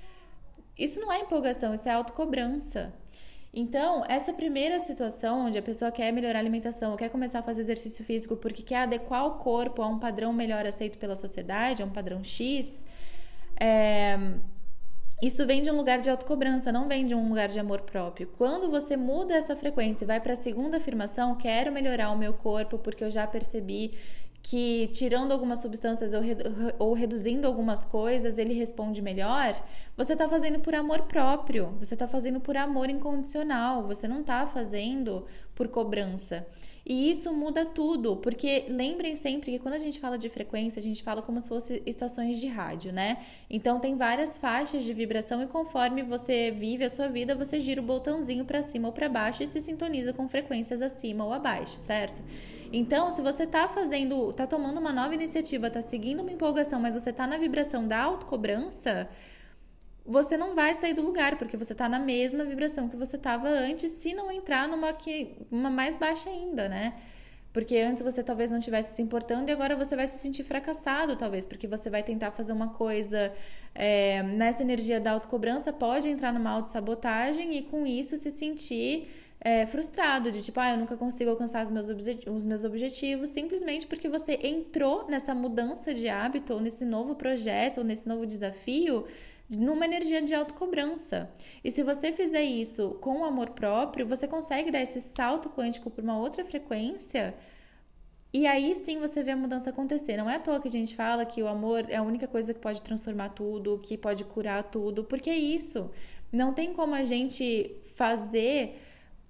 Isso 0.79 1.01
não 1.01 1.13
é 1.13 1.23
empolgação, 1.23 1.75
isso 1.75 1.89
é 1.89 1.93
autocobrança. 1.93 2.95
Então, 3.59 4.05
essa 4.07 4.35
primeira 4.35 4.79
situação 4.79 5.47
onde 5.47 5.57
a 5.57 5.63
pessoa 5.63 5.91
quer 5.91 6.13
melhorar 6.13 6.41
a 6.41 6.43
alimentação, 6.43 6.95
quer 6.95 7.09
começar 7.09 7.39
a 7.39 7.43
fazer 7.43 7.63
exercício 7.63 8.05
físico 8.05 8.37
porque 8.37 8.63
quer 8.63 8.83
adequar 8.83 9.25
o 9.27 9.39
corpo 9.39 9.81
a 9.81 9.89
um 9.89 9.99
padrão 9.99 10.31
melhor 10.31 10.67
aceito 10.67 10.99
pela 10.99 11.17
sociedade, 11.17 11.83
a 11.83 11.87
um 11.87 11.91
padrão 11.91 12.23
X, 12.23 12.85
é... 13.59 14.19
isso 15.23 15.47
vem 15.47 15.63
de 15.63 15.71
um 15.71 15.77
lugar 15.79 16.03
de 16.03 16.11
autocobrança, 16.11 16.71
não 16.71 16.87
vem 16.87 17.07
de 17.07 17.15
um 17.15 17.31
lugar 17.31 17.49
de 17.49 17.59
amor 17.59 17.81
próprio. 17.81 18.27
Quando 18.37 18.71
você 18.71 18.95
muda 18.95 19.35
essa 19.35 19.57
frequência 19.57 20.05
e 20.05 20.07
vai 20.07 20.21
para 20.21 20.35
a 20.35 20.37
segunda 20.37 20.77
afirmação, 20.77 21.35
quero 21.35 21.73
melhorar 21.73 22.11
o 22.11 22.19
meu 22.19 22.35
corpo 22.35 22.77
porque 22.77 23.03
eu 23.03 23.11
já 23.11 23.27
percebi 23.27 23.95
que 24.49 24.87
tirando 24.93 25.33
algumas 25.33 25.59
substâncias 25.59 26.13
ou, 26.13 26.21
redu 26.21 26.45
ou 26.79 26.93
reduzindo 26.95 27.49
algumas 27.49 27.85
coisas 27.85 28.39
ele 28.39 28.55
responde 28.55 29.03
melhor, 29.03 29.61
você 29.97 30.13
está 30.13 30.29
fazendo 30.29 30.61
por 30.61 30.73
amor 30.73 31.03
próprio, 31.03 31.75
você 31.81 31.95
está 31.95 32.07
fazendo 32.07 32.39
por 32.39 32.57
amor 32.57 32.89
incondicional, 32.89 33.85
você 33.89 34.07
não 34.07 34.21
está 34.21 34.47
fazendo 34.47 35.27
por 35.53 35.67
cobrança. 35.67 36.47
E 36.89 37.11
isso 37.11 37.33
muda 37.33 37.67
tudo, 37.67 38.17
porque 38.19 38.67
lembrem 38.69 39.17
sempre 39.17 39.51
que 39.51 39.59
quando 39.59 39.75
a 39.75 39.79
gente 39.79 39.99
fala 39.99 40.17
de 40.17 40.29
frequência, 40.29 40.79
a 40.79 40.83
gente 40.83 41.03
fala 41.03 41.21
como 41.21 41.41
se 41.41 41.49
fosse 41.49 41.83
estações 41.85 42.39
de 42.39 42.47
rádio, 42.47 42.93
né? 42.93 43.19
Então 43.51 43.81
tem 43.81 43.97
várias 43.97 44.37
faixas 44.37 44.85
de 44.85 44.95
vibração 44.95 45.43
e 45.43 45.49
conforme 45.49 46.05
você 46.05 46.53
vive 46.53 46.85
a 46.85 46.91
sua 46.91 47.09
vida, 47.09 47.35
você 47.35 47.59
gira 47.59 47.81
o 47.81 47.85
botãozinho 47.85 48.45
para 48.45 48.63
cima 48.63 48.87
ou 48.87 48.95
para 48.95 49.09
baixo 49.09 49.43
e 49.43 49.49
se 49.49 49.61
sintoniza 49.61 50.13
com 50.13 50.29
frequências 50.29 50.81
acima 50.81 51.25
ou 51.25 51.33
abaixo, 51.33 51.81
certo? 51.81 52.23
Então, 52.73 53.11
se 53.11 53.21
você 53.21 53.49
tá 53.49 53.67
fazendo, 53.67 54.33
tá 54.33 54.47
tomando 54.47 54.79
uma 54.79 54.93
nova 54.93 55.13
iniciativa, 55.13 55.69
tá 55.69 55.83
seguindo 55.83 56.21
uma 56.21 56.31
empolgação, 56.31 56.79
mas 56.79 56.95
você 56.95 57.13
tá 57.13 57.27
na 57.27 57.37
vibração 57.37 57.89
da 57.89 58.01
autocobrança, 58.01 59.09
você 60.07 60.37
não 60.37 60.55
vai 60.55 60.75
sair 60.75 60.95
do 60.95 61.03
lugar, 61.03 61.37
porque 61.37 61.57
você 61.57 61.75
tá 61.75 61.89
na 61.89 61.99
mesma 61.99 62.45
vibração 62.45 62.89
que 62.89 62.97
você 62.97 63.19
tava 63.19 63.49
antes, 63.49 63.91
se 63.93 64.15
não 64.15 64.31
entrar 64.31 64.69
numa 64.69 64.93
que 64.93 65.37
uma 65.51 65.71
mais 65.71 65.99
baixa 65.99 66.31
ainda, 66.31 66.69
né? 66.69 66.95
Porque 67.53 67.77
antes 67.79 68.03
você 68.03 68.23
talvez 68.23 68.51
não 68.51 68.59
estivesse 68.59 68.95
se 68.95 69.03
importando 69.03 69.51
e 69.51 69.53
agora 69.53 69.75
você 69.75 69.97
vai 69.97 70.07
se 70.07 70.19
sentir 70.19 70.45
fracassado, 70.45 71.17
talvez, 71.17 71.47
porque 71.47 71.67
você 71.67 71.89
vai 71.89 72.03
tentar 72.03 72.31
fazer 72.31 72.53
uma 72.53 72.69
coisa 72.69 73.33
é, 73.75 74.23
nessa 74.23 74.63
energia 74.63 75.01
da 75.01 75.13
autocobrança, 75.13 75.73
pode 75.73 76.07
entrar 76.07 76.33
numa 76.33 76.51
autossabotagem 76.51 77.57
e 77.57 77.63
com 77.63 77.87
isso 77.87 78.17
se 78.19 78.31
sentir 78.31 79.09
é, 79.41 79.67
frustrado, 79.67 80.31
de 80.31 80.43
tipo, 80.43 80.59
ah, 80.61 80.73
eu 80.73 80.77
nunca 80.77 80.97
consigo 80.97 81.31
alcançar 81.31 81.65
os 81.65 81.71
meus, 81.71 81.89
os 81.89 82.45
meus 82.45 82.65
objetivos, 82.65 83.31
simplesmente 83.31 83.87
porque 83.87 84.09
você 84.09 84.39
entrou 84.43 85.07
nessa 85.09 85.35
mudança 85.35 85.95
de 85.95 86.09
hábito, 86.09 86.55
ou 86.55 86.61
nesse 86.61 86.85
novo 86.85 87.15
projeto, 87.15 87.79
ou 87.79 87.85
nesse 87.85 88.09
novo 88.09 88.27
desafio, 88.27 89.07
numa 89.49 89.85
energia 89.85 90.21
de 90.21 90.35
autocobrança. 90.35 91.31
E 91.63 91.71
se 91.71 91.83
você 91.83 92.13
fizer 92.13 92.43
isso 92.43 92.99
com 93.01 93.25
amor 93.25 93.51
próprio, 93.51 94.07
você 94.07 94.27
consegue 94.27 94.71
dar 94.71 94.83
esse 94.83 95.01
salto 95.01 95.49
quântico 95.49 95.91
para 95.91 96.03
uma 96.03 96.19
outra 96.19 96.45
frequência. 96.45 97.35
E 98.33 98.47
aí 98.47 98.75
sim 98.77 98.99
você 98.99 99.23
vê 99.23 99.31
a 99.31 99.37
mudança 99.37 99.71
acontecer. 99.71 100.17
Não 100.17 100.29
é 100.29 100.37
à 100.37 100.41
toa 100.41 100.61
que 100.61 100.69
a 100.69 100.71
gente 100.71 100.95
fala 100.95 101.25
que 101.25 101.43
o 101.43 101.49
amor 101.49 101.87
é 101.89 101.97
a 101.97 102.03
única 102.03 102.27
coisa 102.27 102.53
que 102.53 102.61
pode 102.61 102.83
transformar 102.83 103.31
tudo, 103.31 103.79
que 103.79 103.97
pode 103.97 104.25
curar 104.25 104.65
tudo, 104.65 105.05
porque 105.05 105.31
é 105.31 105.39
isso. 105.39 105.91
Não 106.33 106.53
tem 106.53 106.73
como 106.73 106.95
a 106.95 107.05
gente 107.05 107.77
fazer 107.95 108.83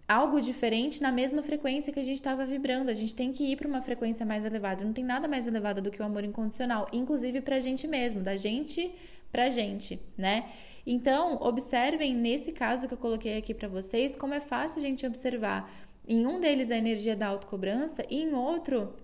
algo 0.08 0.40
diferente 0.40 1.02
na 1.02 1.10
mesma 1.10 1.42
frequência 1.42 1.92
que 1.92 2.00
a 2.00 2.04
gente 2.04 2.16
estava 2.16 2.46
vibrando. 2.46 2.90
A 2.90 2.94
gente 2.94 3.14
tem 3.14 3.32
que 3.32 3.44
ir 3.44 3.56
para 3.56 3.68
uma 3.68 3.82
frequência 3.82 4.24
mais 4.24 4.44
elevada. 4.44 4.84
Não 4.84 4.92
tem 4.92 5.04
nada 5.04 5.28
mais 5.28 5.46
elevado 5.46 5.82
do 5.82 5.90
que 5.90 6.00
o 6.00 6.04
amor 6.04 6.24
incondicional, 6.24 6.88
inclusive 6.92 7.40
para 7.40 7.56
a 7.56 7.60
gente 7.60 7.86
mesmo, 7.86 8.22
da 8.22 8.36
gente 8.36 8.94
para 9.36 9.50
gente, 9.50 10.00
né? 10.16 10.48
Então, 10.86 11.36
observem 11.42 12.14
nesse 12.14 12.52
caso 12.52 12.88
que 12.88 12.94
eu 12.94 12.98
coloquei 12.98 13.36
aqui 13.36 13.52
para 13.52 13.68
vocês 13.68 14.16
como 14.16 14.32
é 14.32 14.40
fácil 14.40 14.78
a 14.78 14.82
gente 14.82 15.06
observar. 15.06 15.70
Em 16.08 16.26
um 16.26 16.40
deles 16.40 16.70
a 16.70 16.76
energia 16.78 17.14
da 17.14 17.26
autocobrança 17.26 18.02
e 18.08 18.22
em 18.22 18.32
outro 18.32 18.94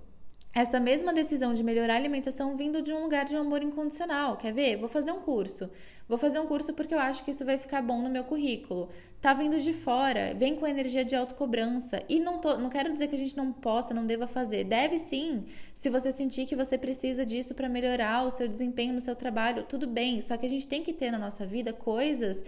essa 0.55 0.81
mesma 0.81 1.13
decisão 1.13 1.53
de 1.53 1.63
melhorar 1.63 1.95
a 1.95 1.97
alimentação 1.97 2.57
vindo 2.57 2.81
de 2.81 2.95
um 2.95 3.03
lugar 3.03 3.27
de 3.27 3.37
amor 3.37 3.63
incondicional. 3.63 4.39
Quer 4.39 4.55
ver? 4.55 4.77
Vou 4.79 4.89
fazer 4.89 5.13
um 5.13 5.21
curso. 5.21 5.69
Vou 6.09 6.19
fazer 6.19 6.39
um 6.41 6.47
curso 6.47 6.75
porque 6.75 6.95
eu 6.95 6.99
acho 6.99 7.25
que 7.25 7.31
isso 7.31 7.45
vai 7.45 7.59
ficar 7.59 7.81
bom 7.83 8.03
no 8.03 8.11
meu 8.11 8.25
currículo. 8.25 8.89
Tá 9.21 9.33
vindo 9.33 9.61
de 9.61 9.73
fora, 9.73 10.35
vem 10.35 10.57
com 10.57 10.67
energia 10.67 11.05
de 11.05 11.15
autocobrança. 11.15 12.03
E 12.09 12.19
não, 12.19 12.39
tô, 12.39 12.59
não 12.59 12.69
quero 12.69 12.93
dizer 12.93 13.09
que 13.09 13.15
a 13.15 13.19
gente 13.19 13.37
não 13.37 13.53
possa, 13.53 13.95
não 13.95 14.07
deva 14.07 14.27
fazer. 14.27 14.65
Deve 14.65 14.99
sim, 14.99 15.45
se 15.75 15.89
você 15.89 16.11
sentir 16.11 16.47
que 16.47 16.57
você 16.57 16.77
precisa 16.77 17.25
disso 17.25 17.55
para 17.55 17.69
melhorar 17.69 18.25
o 18.25 18.31
seu 18.31 18.49
desempenho 18.49 18.93
no 18.93 19.01
seu 19.01 19.15
trabalho, 19.15 19.65
tudo 19.65 19.87
bem. 19.87 20.21
Só 20.21 20.37
que 20.37 20.47
a 20.47 20.49
gente 20.49 20.67
tem 20.67 20.83
que 20.83 20.93
ter 20.93 21.11
na 21.11 21.19
nossa 21.19 21.47
vida 21.47 21.73
coisas 21.73 22.45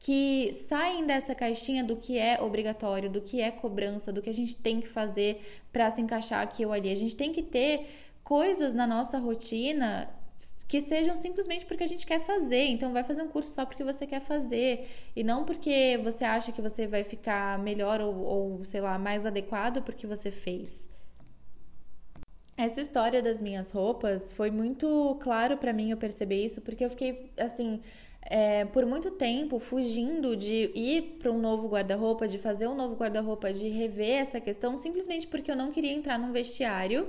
que 0.00 0.52
saem 0.68 1.06
dessa 1.06 1.34
caixinha 1.34 1.82
do 1.82 1.96
que 1.96 2.18
é 2.18 2.40
obrigatório, 2.40 3.10
do 3.10 3.20
que 3.20 3.40
é 3.40 3.50
cobrança, 3.50 4.12
do 4.12 4.22
que 4.22 4.30
a 4.30 4.34
gente 4.34 4.54
tem 4.54 4.80
que 4.80 4.88
fazer 4.88 5.42
para 5.72 5.90
se 5.90 6.00
encaixar 6.00 6.42
aqui 6.42 6.64
ou 6.64 6.72
ali. 6.72 6.90
A 6.90 6.96
gente 6.96 7.16
tem 7.16 7.32
que 7.32 7.42
ter 7.42 7.86
coisas 8.22 8.74
na 8.74 8.86
nossa 8.86 9.18
rotina 9.18 10.08
que 10.68 10.80
sejam 10.80 11.16
simplesmente 11.16 11.66
porque 11.66 11.84
a 11.84 11.88
gente 11.88 12.06
quer 12.06 12.20
fazer. 12.20 12.66
Então, 12.66 12.92
vai 12.92 13.02
fazer 13.02 13.22
um 13.22 13.28
curso 13.28 13.54
só 13.54 13.64
porque 13.64 13.82
você 13.82 14.06
quer 14.06 14.20
fazer 14.20 14.86
e 15.16 15.24
não 15.24 15.44
porque 15.44 15.98
você 16.02 16.24
acha 16.24 16.52
que 16.52 16.62
você 16.62 16.86
vai 16.86 17.04
ficar 17.04 17.58
melhor 17.58 18.00
ou, 18.00 18.14
ou 18.16 18.64
sei 18.64 18.80
lá, 18.80 18.98
mais 18.98 19.26
adequado 19.26 19.82
porque 19.82 20.06
você 20.06 20.30
fez. 20.30 20.88
Essa 22.56 22.80
história 22.80 23.22
das 23.22 23.40
minhas 23.40 23.70
roupas 23.70 24.32
foi 24.32 24.50
muito 24.50 25.16
claro 25.20 25.56
para 25.56 25.72
mim 25.72 25.90
eu 25.90 25.96
perceber 25.96 26.44
isso 26.44 26.60
porque 26.60 26.84
eu 26.84 26.90
fiquei 26.90 27.30
assim 27.36 27.80
é, 28.22 28.64
por 28.64 28.84
muito 28.84 29.12
tempo 29.12 29.58
fugindo 29.58 30.36
de 30.36 30.70
ir 30.74 31.18
para 31.20 31.30
um 31.30 31.38
novo 31.38 31.68
guarda-roupa, 31.68 32.26
de 32.26 32.36
fazer 32.36 32.66
um 32.66 32.74
novo 32.74 32.96
guarda-roupa, 32.96 33.52
de 33.52 33.68
rever 33.68 34.18
essa 34.18 34.40
questão, 34.40 34.76
simplesmente 34.76 35.26
porque 35.26 35.50
eu 35.50 35.56
não 35.56 35.70
queria 35.70 35.92
entrar 35.92 36.18
num 36.18 36.32
vestiário 36.32 37.08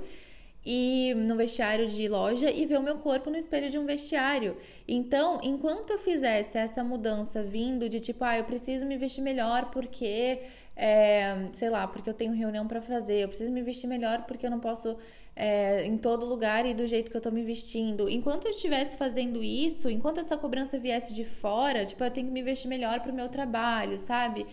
e 0.64 1.14
no 1.14 1.36
vestiário 1.36 1.86
de 1.86 2.06
loja 2.08 2.50
e 2.50 2.66
ver 2.66 2.78
o 2.78 2.82
meu 2.82 2.98
corpo 2.98 3.30
no 3.30 3.36
espelho 3.36 3.70
de 3.70 3.78
um 3.78 3.86
vestiário. 3.86 4.56
Então, 4.86 5.40
enquanto 5.42 5.90
eu 5.90 5.98
fizesse 5.98 6.58
essa 6.58 6.84
mudança 6.84 7.42
vindo 7.42 7.88
de 7.88 8.00
tipo, 8.00 8.22
ah, 8.24 8.36
eu 8.36 8.44
preciso 8.44 8.84
me 8.86 8.96
vestir 8.96 9.22
melhor 9.22 9.70
porque, 9.70 10.40
é, 10.76 11.48
sei 11.52 11.70
lá, 11.70 11.86
porque 11.88 12.10
eu 12.10 12.14
tenho 12.14 12.32
reunião 12.32 12.66
para 12.66 12.82
fazer, 12.82 13.20
eu 13.20 13.28
preciso 13.28 13.50
me 13.50 13.62
vestir 13.62 13.86
melhor 13.86 14.24
porque 14.26 14.44
eu 14.44 14.50
não 14.50 14.60
posso 14.60 14.96
é, 15.34 15.86
em 15.86 15.96
todo 15.96 16.26
lugar 16.26 16.66
e 16.66 16.74
do 16.74 16.86
jeito 16.86 17.10
que 17.10 17.16
eu 17.16 17.20
tô 17.20 17.30
me 17.30 17.42
vestindo. 17.42 18.08
Enquanto 18.10 18.44
eu 18.44 18.50
estivesse 18.50 18.96
fazendo 18.98 19.42
isso, 19.42 19.88
enquanto 19.88 20.18
essa 20.18 20.36
cobrança 20.36 20.78
viesse 20.78 21.14
de 21.14 21.24
fora, 21.24 21.86
tipo, 21.86 22.04
eu 22.04 22.10
tenho 22.10 22.26
que 22.26 22.32
me 22.32 22.42
vestir 22.42 22.68
melhor 22.68 23.00
pro 23.00 23.12
meu 23.12 23.28
trabalho, 23.28 23.98
sabe? 23.98 24.46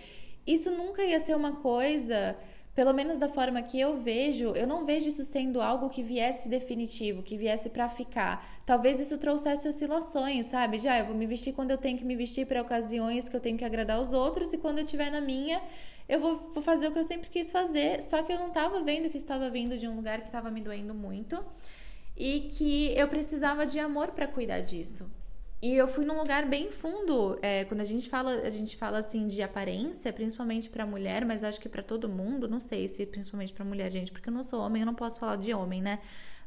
Isso 0.46 0.72
nunca 0.72 1.04
ia 1.04 1.20
ser 1.20 1.36
uma 1.36 1.58
coisa 1.58 2.38
pelo 2.78 2.94
menos 2.94 3.18
da 3.18 3.28
forma 3.28 3.60
que 3.64 3.80
eu 3.80 3.98
vejo, 3.98 4.50
eu 4.50 4.68
não 4.68 4.86
vejo 4.86 5.10
isso 5.10 5.24
sendo 5.24 5.60
algo 5.60 5.90
que 5.90 6.04
viesse 6.04 6.48
definitivo, 6.48 7.24
que 7.24 7.36
viesse 7.36 7.72
para 7.72 7.90
ficar. 7.90 8.48
Talvez 8.68 9.00
isso 9.00 9.18
trouxesse 9.18 9.68
oscilações, 9.68 10.46
sabe? 10.46 10.78
Já 10.78 10.94
ah, 10.94 11.00
eu 11.00 11.08
vou 11.08 11.16
me 11.16 11.26
vestir 11.26 11.54
quando 11.54 11.72
eu 11.72 11.78
tenho 11.80 11.98
que 11.98 12.06
me 12.06 12.16
vestir 12.16 12.46
para 12.46 12.62
ocasiões 12.62 13.28
que 13.28 13.36
eu 13.36 13.40
tenho 13.40 13.58
que 13.58 13.66
agradar 13.66 14.00
os 14.00 14.14
outros 14.14 14.54
e 14.54 14.60
quando 14.60 14.78
eu 14.78 14.84
estiver 14.84 15.10
na 15.10 15.20
minha, 15.20 15.60
eu 16.08 16.20
vou, 16.20 16.52
vou 16.54 16.62
fazer 16.62 16.90
o 16.90 16.92
que 16.92 17.00
eu 17.00 17.04
sempre 17.04 17.32
quis 17.32 17.52
fazer. 17.52 18.00
Só 18.04 18.22
que 18.22 18.32
eu 18.32 18.38
não 18.38 18.50
estava 18.50 18.80
vendo 18.84 19.10
que 19.10 19.18
estava 19.18 19.50
vindo 19.50 19.76
de 19.76 19.88
um 19.88 19.96
lugar 19.96 20.22
que 20.22 20.28
estava 20.28 20.52
me 20.52 20.62
doendo 20.62 20.94
muito 20.94 21.44
e 22.16 22.42
que 22.42 22.94
eu 22.96 23.08
precisava 23.08 23.66
de 23.66 23.80
amor 23.80 24.10
para 24.10 24.28
cuidar 24.28 24.60
disso. 24.60 25.10
E 25.62 25.74
eu 25.76 25.88
fui 25.88 26.06
num 26.06 26.18
lugar 26.20 26.46
bem 26.46 26.72
fundo. 26.72 27.38
É, 27.42 27.66
quando 27.66 27.82
a 27.82 27.86
gente 27.86 28.08
fala, 28.08 28.32
a 28.42 28.50
gente 28.50 28.78
fala 28.78 29.00
assim 29.00 29.26
de 29.28 29.42
aparência, 29.42 30.14
principalmente 30.14 30.70
para 30.70 30.86
mulher, 30.86 31.26
mas 31.26 31.44
acho 31.44 31.60
que 31.60 31.68
para 31.68 31.82
todo 31.82 32.08
mundo, 32.08 32.48
não 32.48 32.60
sei 32.60 32.88
se 32.88 33.06
principalmente 33.06 33.54
para 33.54 33.66
mulher, 33.66 33.92
gente, 33.92 34.12
porque 34.12 34.30
eu 34.30 34.34
não 34.34 34.44
sou 34.44 34.62
homem, 34.62 34.82
eu 34.82 34.86
não 34.86 34.94
posso 34.94 35.20
falar 35.20 35.38
de 35.38 35.54
homem, 35.54 35.82
né? 35.82 36.00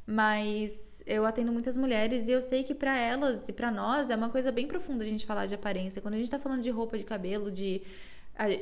Mas 0.06 1.02
eu 1.06 1.26
atendo 1.26 1.52
muitas 1.52 1.76
mulheres 1.76 2.28
e 2.28 2.32
eu 2.32 2.40
sei 2.40 2.62
que 2.62 2.74
para 2.74 2.96
elas 2.96 3.48
e 3.48 3.52
para 3.52 3.70
nós 3.70 4.10
é 4.10 4.16
uma 4.16 4.28
coisa 4.30 4.52
bem 4.52 4.66
profunda 4.66 5.02
a 5.04 5.06
gente 5.06 5.26
falar 5.26 5.46
de 5.46 5.54
aparência. 5.54 6.00
Quando 6.00 6.14
a 6.14 6.18
gente 6.18 6.30
tá 6.30 6.38
falando 6.38 6.62
de 6.62 6.70
roupa, 6.70 6.96
de 6.96 7.04
cabelo, 7.04 7.50
de 7.50 7.82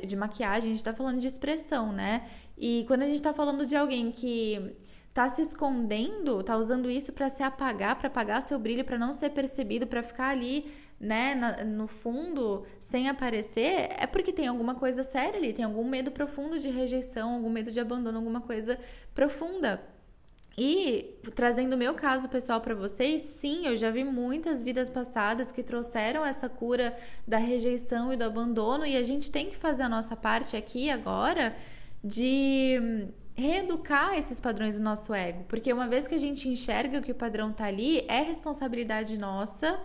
de 0.05 0.15
maquiagem, 0.15 0.71
a 0.71 0.73
gente 0.73 0.83
tá 0.83 0.93
falando 0.93 1.19
de 1.19 1.27
expressão, 1.27 1.93
né? 1.93 2.27
E 2.57 2.83
quando 2.87 3.03
a 3.03 3.07
gente 3.07 3.21
tá 3.21 3.33
falando 3.33 3.65
de 3.65 3.75
alguém 3.75 4.11
que 4.11 4.75
tá 5.13 5.27
se 5.27 5.41
escondendo, 5.41 6.43
tá 6.43 6.57
usando 6.57 6.89
isso 6.89 7.11
para 7.11 7.29
se 7.29 7.43
apagar, 7.43 7.97
para 7.97 8.07
apagar 8.07 8.41
seu 8.41 8.59
brilho, 8.59 8.85
para 8.85 8.97
não 8.97 9.11
ser 9.13 9.31
percebido, 9.31 9.87
para 9.87 10.03
ficar 10.03 10.29
ali, 10.29 10.71
né, 10.99 11.33
na, 11.35 11.63
no 11.63 11.87
fundo, 11.87 12.65
sem 12.79 13.09
aparecer, 13.09 13.89
é 13.97 14.05
porque 14.05 14.33
tem 14.33 14.47
alguma 14.47 14.75
coisa 14.75 15.03
séria 15.03 15.39
ali, 15.39 15.53
tem 15.53 15.65
algum 15.65 15.83
medo 15.83 16.11
profundo 16.11 16.59
de 16.59 16.69
rejeição, 16.69 17.35
algum 17.35 17.49
medo 17.49 17.71
de 17.71 17.79
abandono, 17.79 18.17
alguma 18.17 18.41
coisa 18.41 18.77
profunda. 19.15 19.81
E 20.57 21.17
trazendo 21.35 21.73
o 21.73 21.77
meu 21.77 21.93
caso 21.93 22.27
pessoal 22.27 22.59
para 22.59 22.75
vocês, 22.75 23.21
sim, 23.21 23.65
eu 23.65 23.77
já 23.77 23.89
vi 23.89 24.03
muitas 24.03 24.61
vidas 24.61 24.89
passadas 24.89 25.53
que 25.53 25.63
trouxeram 25.63 26.25
essa 26.25 26.49
cura 26.49 26.97
da 27.25 27.37
rejeição 27.37 28.11
e 28.11 28.17
do 28.17 28.25
abandono, 28.25 28.85
e 28.85 28.97
a 28.97 29.03
gente 29.03 29.31
tem 29.31 29.49
que 29.49 29.55
fazer 29.55 29.83
a 29.83 29.89
nossa 29.89 30.17
parte 30.17 30.57
aqui 30.57 30.89
agora 30.89 31.55
de 32.03 33.07
reeducar 33.35 34.17
esses 34.17 34.39
padrões 34.39 34.77
do 34.77 34.83
nosso 34.83 35.13
ego, 35.13 35.45
porque 35.47 35.71
uma 35.71 35.87
vez 35.87 36.07
que 36.07 36.15
a 36.15 36.19
gente 36.19 36.47
enxerga 36.47 37.01
que 37.01 37.11
o 37.11 37.15
padrão 37.15 37.51
tá 37.51 37.65
ali, 37.65 38.05
é 38.07 38.21
responsabilidade 38.21 39.17
nossa 39.17 39.79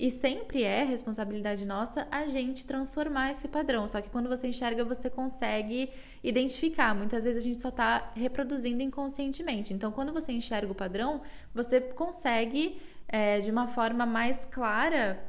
e 0.00 0.10
sempre 0.10 0.62
é 0.62 0.82
responsabilidade 0.82 1.66
nossa 1.66 2.08
a 2.10 2.26
gente 2.26 2.66
transformar 2.66 3.32
esse 3.32 3.46
padrão. 3.46 3.86
Só 3.86 4.00
que 4.00 4.08
quando 4.08 4.30
você 4.30 4.48
enxerga, 4.48 4.82
você 4.82 5.10
consegue 5.10 5.90
identificar. 6.24 6.94
Muitas 6.94 7.24
vezes 7.24 7.44
a 7.44 7.46
gente 7.46 7.60
só 7.60 7.68
está 7.68 8.10
reproduzindo 8.16 8.82
inconscientemente. 8.82 9.74
Então, 9.74 9.92
quando 9.92 10.10
você 10.10 10.32
enxerga 10.32 10.72
o 10.72 10.74
padrão, 10.74 11.20
você 11.54 11.80
consegue, 11.82 12.80
é, 13.06 13.40
de 13.40 13.50
uma 13.50 13.66
forma 13.66 14.06
mais 14.06 14.46
clara, 14.46 15.22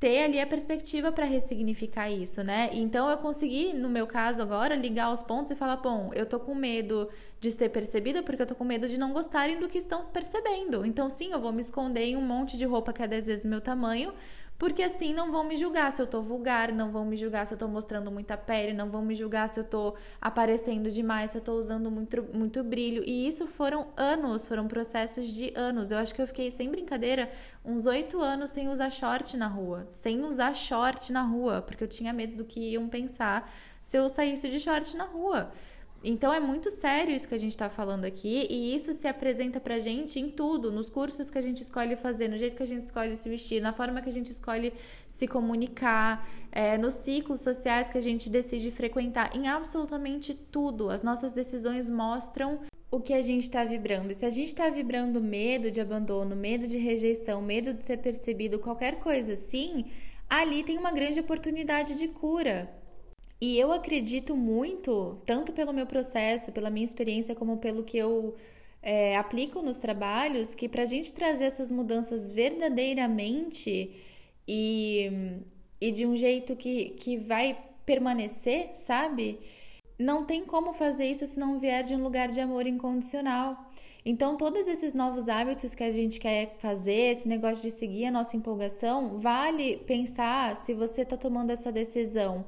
ter 0.00 0.24
ali 0.24 0.40
a 0.40 0.46
perspectiva 0.46 1.10
para 1.10 1.24
ressignificar 1.24 2.08
isso, 2.08 2.42
né? 2.44 2.70
Então 2.72 3.10
eu 3.10 3.16
consegui, 3.18 3.72
no 3.74 3.88
meu 3.88 4.06
caso 4.06 4.40
agora, 4.40 4.76
ligar 4.76 5.12
os 5.12 5.22
pontos 5.22 5.50
e 5.50 5.56
falar, 5.56 5.76
bom, 5.76 6.10
eu 6.14 6.24
tô 6.24 6.38
com 6.38 6.54
medo 6.54 7.08
de 7.40 7.50
ser 7.50 7.68
percebida 7.68 8.22
porque 8.22 8.42
eu 8.42 8.46
tô 8.46 8.54
com 8.54 8.64
medo 8.64 8.88
de 8.88 8.98
não 8.98 9.12
gostarem 9.12 9.58
do 9.58 9.68
que 9.68 9.78
estão 9.78 10.06
percebendo. 10.06 10.86
Então 10.86 11.10
sim, 11.10 11.32
eu 11.32 11.40
vou 11.40 11.52
me 11.52 11.60
esconder 11.60 12.04
em 12.04 12.16
um 12.16 12.22
monte 12.22 12.56
de 12.56 12.64
roupa 12.64 12.92
que 12.92 13.02
é 13.02 13.08
10 13.08 13.26
vezes 13.26 13.44
meu 13.44 13.60
tamanho, 13.60 14.12
porque 14.58 14.82
assim 14.82 15.14
não 15.14 15.30
vão 15.30 15.44
me 15.44 15.56
julgar 15.56 15.92
se 15.92 16.02
eu 16.02 16.06
tô 16.06 16.20
vulgar, 16.20 16.72
não 16.72 16.90
vão 16.90 17.04
me 17.04 17.16
julgar 17.16 17.46
se 17.46 17.54
eu 17.54 17.58
tô 17.58 17.68
mostrando 17.68 18.10
muita 18.10 18.36
pele, 18.36 18.72
não 18.72 18.90
vão 18.90 19.00
me 19.00 19.14
julgar 19.14 19.48
se 19.48 19.60
eu 19.60 19.64
tô 19.64 19.94
aparecendo 20.20 20.90
demais, 20.90 21.30
se 21.30 21.38
eu 21.38 21.40
tô 21.40 21.52
usando 21.52 21.88
muito, 21.90 22.24
muito 22.34 22.64
brilho. 22.64 23.04
E 23.06 23.28
isso 23.28 23.46
foram 23.46 23.86
anos, 23.96 24.48
foram 24.48 24.66
processos 24.66 25.28
de 25.28 25.52
anos. 25.54 25.92
Eu 25.92 25.98
acho 25.98 26.12
que 26.12 26.20
eu 26.20 26.26
fiquei, 26.26 26.50
sem 26.50 26.68
brincadeira, 26.68 27.30
uns 27.64 27.86
oito 27.86 28.20
anos 28.20 28.50
sem 28.50 28.68
usar 28.68 28.90
short 28.90 29.36
na 29.36 29.46
rua. 29.46 29.86
Sem 29.92 30.24
usar 30.24 30.52
short 30.54 31.12
na 31.12 31.22
rua, 31.22 31.62
porque 31.62 31.84
eu 31.84 31.88
tinha 31.88 32.12
medo 32.12 32.36
do 32.36 32.44
que 32.44 32.72
iam 32.72 32.88
pensar 32.88 33.48
se 33.80 33.96
eu 33.96 34.08
saísse 34.08 34.48
de 34.50 34.58
short 34.58 34.96
na 34.96 35.04
rua. 35.04 35.52
Então 36.02 36.32
é 36.32 36.38
muito 36.38 36.70
sério 36.70 37.12
isso 37.12 37.26
que 37.26 37.34
a 37.34 37.38
gente 37.38 37.50
está 37.50 37.68
falando 37.68 38.04
aqui 38.04 38.46
e 38.48 38.72
isso 38.72 38.94
se 38.94 39.08
apresenta 39.08 39.58
pra 39.58 39.80
gente 39.80 40.20
em 40.20 40.30
tudo, 40.30 40.70
nos 40.70 40.88
cursos 40.88 41.28
que 41.28 41.36
a 41.36 41.42
gente 41.42 41.62
escolhe 41.62 41.96
fazer, 41.96 42.28
no 42.28 42.38
jeito 42.38 42.54
que 42.54 42.62
a 42.62 42.66
gente 42.66 42.82
escolhe 42.82 43.16
se 43.16 43.28
vestir, 43.28 43.60
na 43.60 43.72
forma 43.72 44.00
que 44.00 44.08
a 44.08 44.12
gente 44.12 44.30
escolhe 44.30 44.72
se 45.08 45.26
comunicar, 45.26 46.28
é, 46.52 46.78
nos 46.78 46.94
ciclos 46.94 47.40
sociais 47.40 47.90
que 47.90 47.98
a 47.98 48.00
gente 48.00 48.30
decide 48.30 48.70
frequentar, 48.70 49.36
em 49.36 49.48
absolutamente 49.48 50.34
tudo. 50.34 50.88
As 50.88 51.02
nossas 51.02 51.32
decisões 51.32 51.90
mostram 51.90 52.60
o 52.90 53.00
que 53.00 53.12
a 53.12 53.20
gente 53.20 53.42
está 53.42 53.64
vibrando. 53.64 54.12
E 54.12 54.14
se 54.14 54.24
a 54.24 54.30
gente 54.30 54.48
está 54.48 54.70
vibrando 54.70 55.20
medo 55.20 55.70
de 55.70 55.80
abandono, 55.80 56.36
medo 56.36 56.66
de 56.66 56.78
rejeição, 56.78 57.42
medo 57.42 57.74
de 57.74 57.84
ser 57.84 57.98
percebido, 57.98 58.58
qualquer 58.58 59.00
coisa 59.00 59.32
assim, 59.32 59.86
ali 60.30 60.62
tem 60.62 60.78
uma 60.78 60.92
grande 60.92 61.20
oportunidade 61.20 61.98
de 61.98 62.08
cura. 62.08 62.77
E 63.40 63.58
eu 63.58 63.70
acredito 63.72 64.36
muito, 64.36 65.20
tanto 65.24 65.52
pelo 65.52 65.72
meu 65.72 65.86
processo, 65.86 66.50
pela 66.50 66.70
minha 66.70 66.84
experiência, 66.84 67.36
como 67.36 67.58
pelo 67.58 67.84
que 67.84 67.96
eu 67.96 68.34
é, 68.82 69.16
aplico 69.16 69.62
nos 69.62 69.78
trabalhos, 69.78 70.54
que 70.54 70.68
para 70.68 70.82
a 70.82 70.86
gente 70.86 71.12
trazer 71.12 71.44
essas 71.44 71.70
mudanças 71.70 72.28
verdadeiramente 72.28 73.94
e, 74.46 75.40
e 75.80 75.92
de 75.92 76.04
um 76.04 76.16
jeito 76.16 76.56
que, 76.56 76.90
que 76.90 77.16
vai 77.16 77.56
permanecer, 77.86 78.70
sabe? 78.74 79.38
Não 79.96 80.24
tem 80.24 80.44
como 80.44 80.72
fazer 80.72 81.06
isso 81.06 81.26
se 81.26 81.38
não 81.38 81.60
vier 81.60 81.84
de 81.84 81.94
um 81.94 82.02
lugar 82.02 82.28
de 82.28 82.40
amor 82.40 82.66
incondicional. 82.66 83.68
Então, 84.04 84.36
todos 84.36 84.66
esses 84.66 84.94
novos 84.94 85.28
hábitos 85.28 85.74
que 85.74 85.84
a 85.84 85.90
gente 85.90 86.18
quer 86.18 86.56
fazer, 86.58 87.12
esse 87.12 87.28
negócio 87.28 87.62
de 87.62 87.70
seguir 87.70 88.06
a 88.06 88.10
nossa 88.10 88.36
empolgação, 88.36 89.18
vale 89.18 89.76
pensar 89.78 90.56
se 90.56 90.74
você 90.74 91.02
está 91.02 91.16
tomando 91.16 91.50
essa 91.50 91.70
decisão 91.70 92.44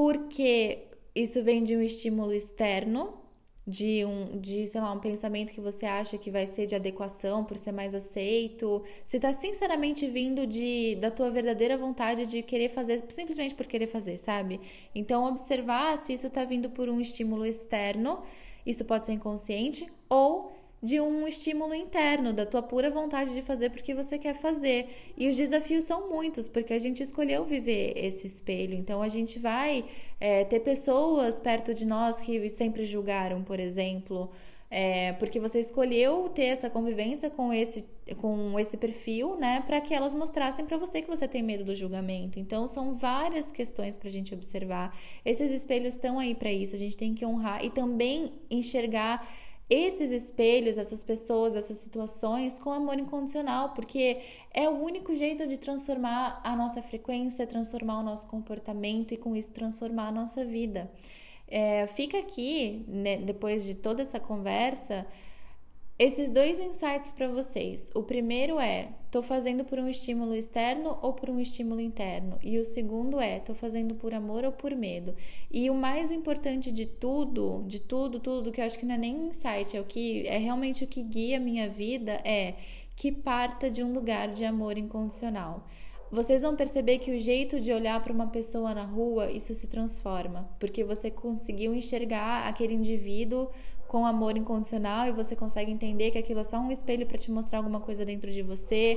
porque 0.00 0.86
isso 1.14 1.44
vem 1.44 1.62
de 1.62 1.76
um 1.76 1.82
estímulo 1.82 2.32
externo, 2.32 3.20
de 3.66 4.02
um, 4.02 4.40
de, 4.40 4.66
sei 4.66 4.80
lá, 4.80 4.90
um 4.92 4.98
pensamento 4.98 5.52
que 5.52 5.60
você 5.60 5.84
acha 5.84 6.16
que 6.16 6.30
vai 6.30 6.46
ser 6.46 6.64
de 6.66 6.74
adequação 6.74 7.44
por 7.44 7.58
ser 7.58 7.70
mais 7.70 7.94
aceito, 7.94 8.82
se 9.04 9.18
está 9.18 9.30
sinceramente 9.34 10.06
vindo 10.06 10.46
de 10.46 10.96
da 11.02 11.10
tua 11.10 11.30
verdadeira 11.30 11.76
vontade 11.76 12.24
de 12.24 12.40
querer 12.42 12.70
fazer 12.70 13.04
simplesmente 13.10 13.54
por 13.54 13.66
querer 13.66 13.88
fazer, 13.88 14.16
sabe? 14.16 14.58
Então 14.94 15.26
observar 15.26 15.98
se 15.98 16.14
isso 16.14 16.28
está 16.28 16.46
vindo 16.46 16.70
por 16.70 16.88
um 16.88 16.98
estímulo 16.98 17.44
externo, 17.44 18.22
isso 18.64 18.86
pode 18.86 19.04
ser 19.04 19.12
inconsciente 19.12 19.86
ou 20.08 20.49
de 20.82 20.98
um 21.00 21.28
estímulo 21.28 21.74
interno, 21.74 22.32
da 22.32 22.46
tua 22.46 22.62
pura 22.62 22.90
vontade 22.90 23.34
de 23.34 23.42
fazer 23.42 23.70
porque 23.70 23.94
você 23.94 24.18
quer 24.18 24.34
fazer. 24.34 25.12
E 25.16 25.28
os 25.28 25.36
desafios 25.36 25.84
são 25.84 26.08
muitos, 26.08 26.48
porque 26.48 26.72
a 26.72 26.78
gente 26.78 27.02
escolheu 27.02 27.44
viver 27.44 27.92
esse 27.96 28.26
espelho. 28.26 28.74
Então 28.74 29.02
a 29.02 29.08
gente 29.08 29.38
vai 29.38 29.84
é, 30.18 30.44
ter 30.44 30.60
pessoas 30.60 31.38
perto 31.38 31.74
de 31.74 31.84
nós 31.84 32.20
que 32.20 32.48
sempre 32.48 32.84
julgaram, 32.84 33.42
por 33.42 33.60
exemplo. 33.60 34.30
É, 34.72 35.14
porque 35.14 35.40
você 35.40 35.58
escolheu 35.58 36.28
ter 36.28 36.44
essa 36.44 36.70
convivência 36.70 37.28
com 37.28 37.52
esse, 37.52 37.84
com 38.20 38.56
esse 38.56 38.76
perfil, 38.76 39.34
né, 39.34 39.64
para 39.66 39.80
que 39.80 39.92
elas 39.92 40.14
mostrassem 40.14 40.64
para 40.64 40.76
você 40.76 41.02
que 41.02 41.08
você 41.08 41.26
tem 41.26 41.42
medo 41.42 41.64
do 41.64 41.74
julgamento. 41.74 42.38
Então, 42.38 42.68
são 42.68 42.94
várias 42.94 43.50
questões 43.50 43.98
para 43.98 44.08
a 44.08 44.12
gente 44.12 44.32
observar. 44.32 44.96
Esses 45.24 45.50
espelhos 45.50 45.94
estão 45.94 46.20
aí 46.20 46.36
para 46.36 46.52
isso, 46.52 46.76
a 46.76 46.78
gente 46.78 46.96
tem 46.96 47.14
que 47.14 47.26
honrar 47.26 47.64
e 47.64 47.70
também 47.70 48.32
enxergar 48.48 49.28
esses 49.70 50.10
espelhos, 50.10 50.76
essas 50.76 51.04
pessoas, 51.04 51.54
essas 51.54 51.78
situações 51.78 52.58
com 52.58 52.72
amor 52.72 52.98
incondicional, 52.98 53.70
porque 53.70 54.18
é 54.52 54.68
o 54.68 54.72
único 54.72 55.14
jeito 55.14 55.46
de 55.46 55.56
transformar 55.56 56.40
a 56.42 56.56
nossa 56.56 56.82
frequência, 56.82 57.46
transformar 57.46 58.00
o 58.00 58.02
nosso 58.02 58.26
comportamento 58.26 59.14
e 59.14 59.16
com 59.16 59.36
isso 59.36 59.52
transformar 59.52 60.08
a 60.08 60.12
nossa 60.12 60.44
vida. 60.44 60.90
É, 61.46 61.86
fica 61.86 62.18
aqui, 62.18 62.84
né, 62.88 63.16
depois 63.18 63.64
de 63.64 63.74
toda 63.74 64.02
essa 64.02 64.18
conversa, 64.18 65.06
esses 66.00 66.30
dois 66.30 66.58
insights 66.58 67.12
para 67.12 67.28
vocês. 67.28 67.92
O 67.94 68.02
primeiro 68.02 68.58
é: 68.58 68.88
estou 69.04 69.22
fazendo 69.22 69.66
por 69.66 69.78
um 69.78 69.86
estímulo 69.86 70.34
externo 70.34 70.98
ou 71.02 71.12
por 71.12 71.28
um 71.28 71.38
estímulo 71.38 71.78
interno? 71.78 72.38
E 72.42 72.58
o 72.58 72.64
segundo 72.64 73.20
é: 73.20 73.36
estou 73.36 73.54
fazendo 73.54 73.94
por 73.94 74.14
amor 74.14 74.42
ou 74.42 74.50
por 74.50 74.74
medo? 74.74 75.14
E 75.50 75.68
o 75.68 75.74
mais 75.74 76.10
importante 76.10 76.72
de 76.72 76.86
tudo, 76.86 77.62
de 77.66 77.80
tudo, 77.80 78.18
tudo 78.18 78.50
que 78.50 78.62
eu 78.62 78.64
acho 78.64 78.78
que 78.78 78.86
não 78.86 78.94
é 78.94 78.98
nem 78.98 79.26
insight, 79.26 79.76
é 79.76 79.80
o 79.80 79.84
que 79.84 80.26
é 80.26 80.38
realmente 80.38 80.84
o 80.84 80.86
que 80.86 81.02
guia 81.02 81.36
a 81.36 81.40
minha 81.40 81.68
vida 81.68 82.12
é 82.24 82.54
que 82.96 83.12
parta 83.12 83.70
de 83.70 83.84
um 83.84 83.92
lugar 83.92 84.28
de 84.28 84.42
amor 84.42 84.78
incondicional 84.78 85.66
vocês 86.10 86.42
vão 86.42 86.56
perceber 86.56 86.98
que 86.98 87.12
o 87.12 87.18
jeito 87.18 87.60
de 87.60 87.72
olhar 87.72 88.02
para 88.02 88.12
uma 88.12 88.26
pessoa 88.26 88.74
na 88.74 88.82
rua, 88.82 89.30
isso 89.30 89.54
se 89.54 89.68
transforma, 89.68 90.50
porque 90.58 90.82
você 90.82 91.08
conseguiu 91.08 91.72
enxergar 91.72 92.48
aquele 92.48 92.74
indivíduo 92.74 93.48
com 93.90 94.06
amor 94.06 94.36
incondicional 94.36 95.08
e 95.08 95.10
você 95.10 95.34
consegue 95.34 95.72
entender 95.72 96.12
que 96.12 96.18
aquilo 96.18 96.38
é 96.38 96.44
só 96.44 96.58
um 96.60 96.70
espelho 96.70 97.06
para 97.06 97.18
te 97.18 97.28
mostrar 97.28 97.58
alguma 97.58 97.80
coisa 97.80 98.04
dentro 98.04 98.30
de 98.30 98.40
você. 98.40 98.96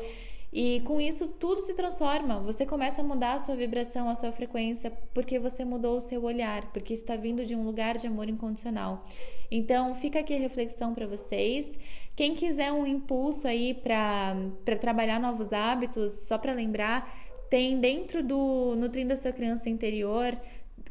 E 0.53 0.81
com 0.81 1.01
isso 1.01 1.27
tudo 1.27 1.61
se 1.61 1.73
transforma. 1.73 2.39
Você 2.41 2.63
começa 2.63 3.01
a 3.01 3.03
mudar 3.03 3.33
a 3.33 3.39
sua 3.39 3.55
vibração, 3.55 4.07
a 4.07 4.13
sua 4.13 4.31
frequência, 4.31 4.91
porque 5.11 5.39
você 5.39 5.65
mudou 5.65 5.97
o 5.97 6.01
seu 6.01 6.23
olhar, 6.23 6.71
porque 6.71 6.93
está 6.93 7.15
vindo 7.15 7.43
de 7.43 7.55
um 7.55 7.65
lugar 7.65 7.97
de 7.97 8.05
amor 8.05 8.29
incondicional. 8.29 9.03
Então, 9.49 9.95
fica 9.95 10.19
aqui 10.19 10.35
a 10.35 10.39
reflexão 10.39 10.93
para 10.93 11.07
vocês. 11.07 11.79
Quem 12.15 12.35
quiser 12.35 12.71
um 12.71 12.85
impulso 12.85 13.47
aí 13.47 13.73
para 13.73 14.35
trabalhar 14.79 15.19
novos 15.19 15.51
hábitos, 15.51 16.11
só 16.11 16.37
para 16.37 16.53
lembrar, 16.53 17.11
tem 17.49 17.79
dentro 17.79 18.23
do 18.23 18.75
Nutrindo 18.77 19.13
a 19.13 19.17
Sua 19.17 19.31
Criança 19.31 19.71
Interior 19.71 20.37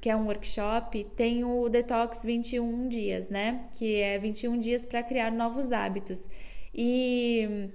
que 0.03 0.11
é 0.11 0.17
um 0.17 0.27
workshop, 0.27 1.05
tem 1.15 1.45
o 1.45 1.69
Detox 1.69 2.25
21 2.25 2.89
dias, 2.89 3.31
né? 3.31 3.67
Que 3.73 4.01
é 4.01 4.19
21 4.19 4.59
dias 4.59 4.85
para 4.85 5.01
criar 5.01 5.31
novos 5.31 5.71
hábitos. 5.71 6.29
E 6.75 7.71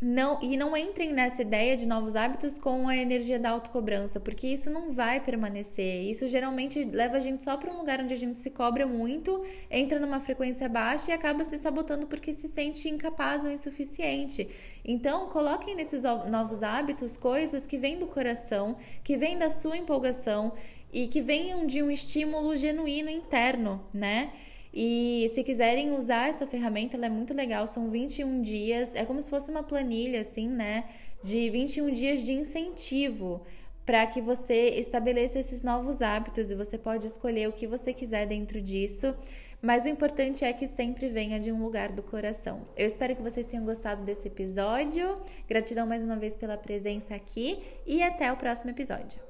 não, 0.00 0.40
e 0.40 0.56
não 0.56 0.76
entrem 0.76 1.12
nessa 1.12 1.42
ideia 1.42 1.76
de 1.76 1.84
novos 1.84 2.14
hábitos 2.14 2.56
com 2.56 2.88
a 2.88 2.96
energia 2.96 3.40
da 3.40 3.50
autocobrança, 3.50 4.20
porque 4.20 4.46
isso 4.46 4.70
não 4.70 4.92
vai 4.92 5.20
permanecer. 5.20 6.04
Isso 6.08 6.28
geralmente 6.28 6.84
leva 6.84 7.16
a 7.16 7.20
gente 7.20 7.42
só 7.42 7.56
para 7.56 7.72
um 7.72 7.78
lugar 7.78 8.00
onde 8.00 8.14
a 8.14 8.16
gente 8.16 8.38
se 8.38 8.50
cobra 8.50 8.86
muito, 8.86 9.44
entra 9.68 9.98
numa 9.98 10.20
frequência 10.20 10.68
baixa 10.68 11.10
e 11.10 11.12
acaba 11.12 11.42
se 11.42 11.58
sabotando 11.58 12.06
porque 12.06 12.32
se 12.32 12.46
sente 12.46 12.88
incapaz 12.88 13.44
ou 13.44 13.50
insuficiente. 13.50 14.48
Então, 14.84 15.28
coloquem 15.30 15.74
nesses 15.74 16.04
novos 16.04 16.62
hábitos 16.62 17.16
coisas 17.16 17.66
que 17.66 17.76
vêm 17.76 17.98
do 17.98 18.06
coração, 18.06 18.76
que 19.02 19.16
vêm 19.16 19.36
da 19.36 19.50
sua 19.50 19.76
empolgação 19.76 20.52
e 20.92 21.06
que 21.08 21.20
venham 21.20 21.66
de 21.66 21.82
um 21.82 21.90
estímulo 21.90 22.56
genuíno 22.56 23.10
interno, 23.10 23.84
né? 23.92 24.32
E 24.72 25.30
se 25.34 25.42
quiserem 25.42 25.92
usar 25.94 26.28
essa 26.28 26.46
ferramenta, 26.46 26.96
ela 26.96 27.06
é 27.06 27.10
muito 27.10 27.34
legal, 27.34 27.66
são 27.66 27.90
21 27.90 28.42
dias, 28.42 28.94
é 28.94 29.04
como 29.04 29.20
se 29.20 29.30
fosse 29.30 29.50
uma 29.50 29.62
planilha 29.62 30.20
assim, 30.20 30.48
né, 30.48 30.84
de 31.22 31.48
21 31.50 31.90
dias 31.90 32.22
de 32.22 32.32
incentivo 32.32 33.42
para 33.88 34.06
que 34.06 34.20
você 34.20 34.68
estabeleça 34.76 35.38
esses 35.38 35.62
novos 35.62 36.02
hábitos 36.02 36.50
e 36.50 36.54
você 36.54 36.76
pode 36.76 37.06
escolher 37.06 37.48
o 37.48 37.52
que 37.52 37.66
você 37.66 37.94
quiser 37.94 38.26
dentro 38.26 38.60
disso. 38.60 39.14
Mas 39.62 39.86
o 39.86 39.88
importante 39.88 40.44
é 40.44 40.52
que 40.52 40.66
sempre 40.66 41.08
venha 41.08 41.40
de 41.40 41.50
um 41.50 41.62
lugar 41.62 41.90
do 41.90 42.02
coração. 42.02 42.60
Eu 42.76 42.86
espero 42.86 43.16
que 43.16 43.22
vocês 43.22 43.46
tenham 43.46 43.64
gostado 43.64 44.04
desse 44.04 44.28
episódio. 44.28 45.18
Gratidão 45.48 45.86
mais 45.86 46.04
uma 46.04 46.16
vez 46.16 46.36
pela 46.36 46.58
presença 46.58 47.14
aqui 47.14 47.60
e 47.86 48.02
até 48.02 48.30
o 48.30 48.36
próximo 48.36 48.70
episódio. 48.70 49.27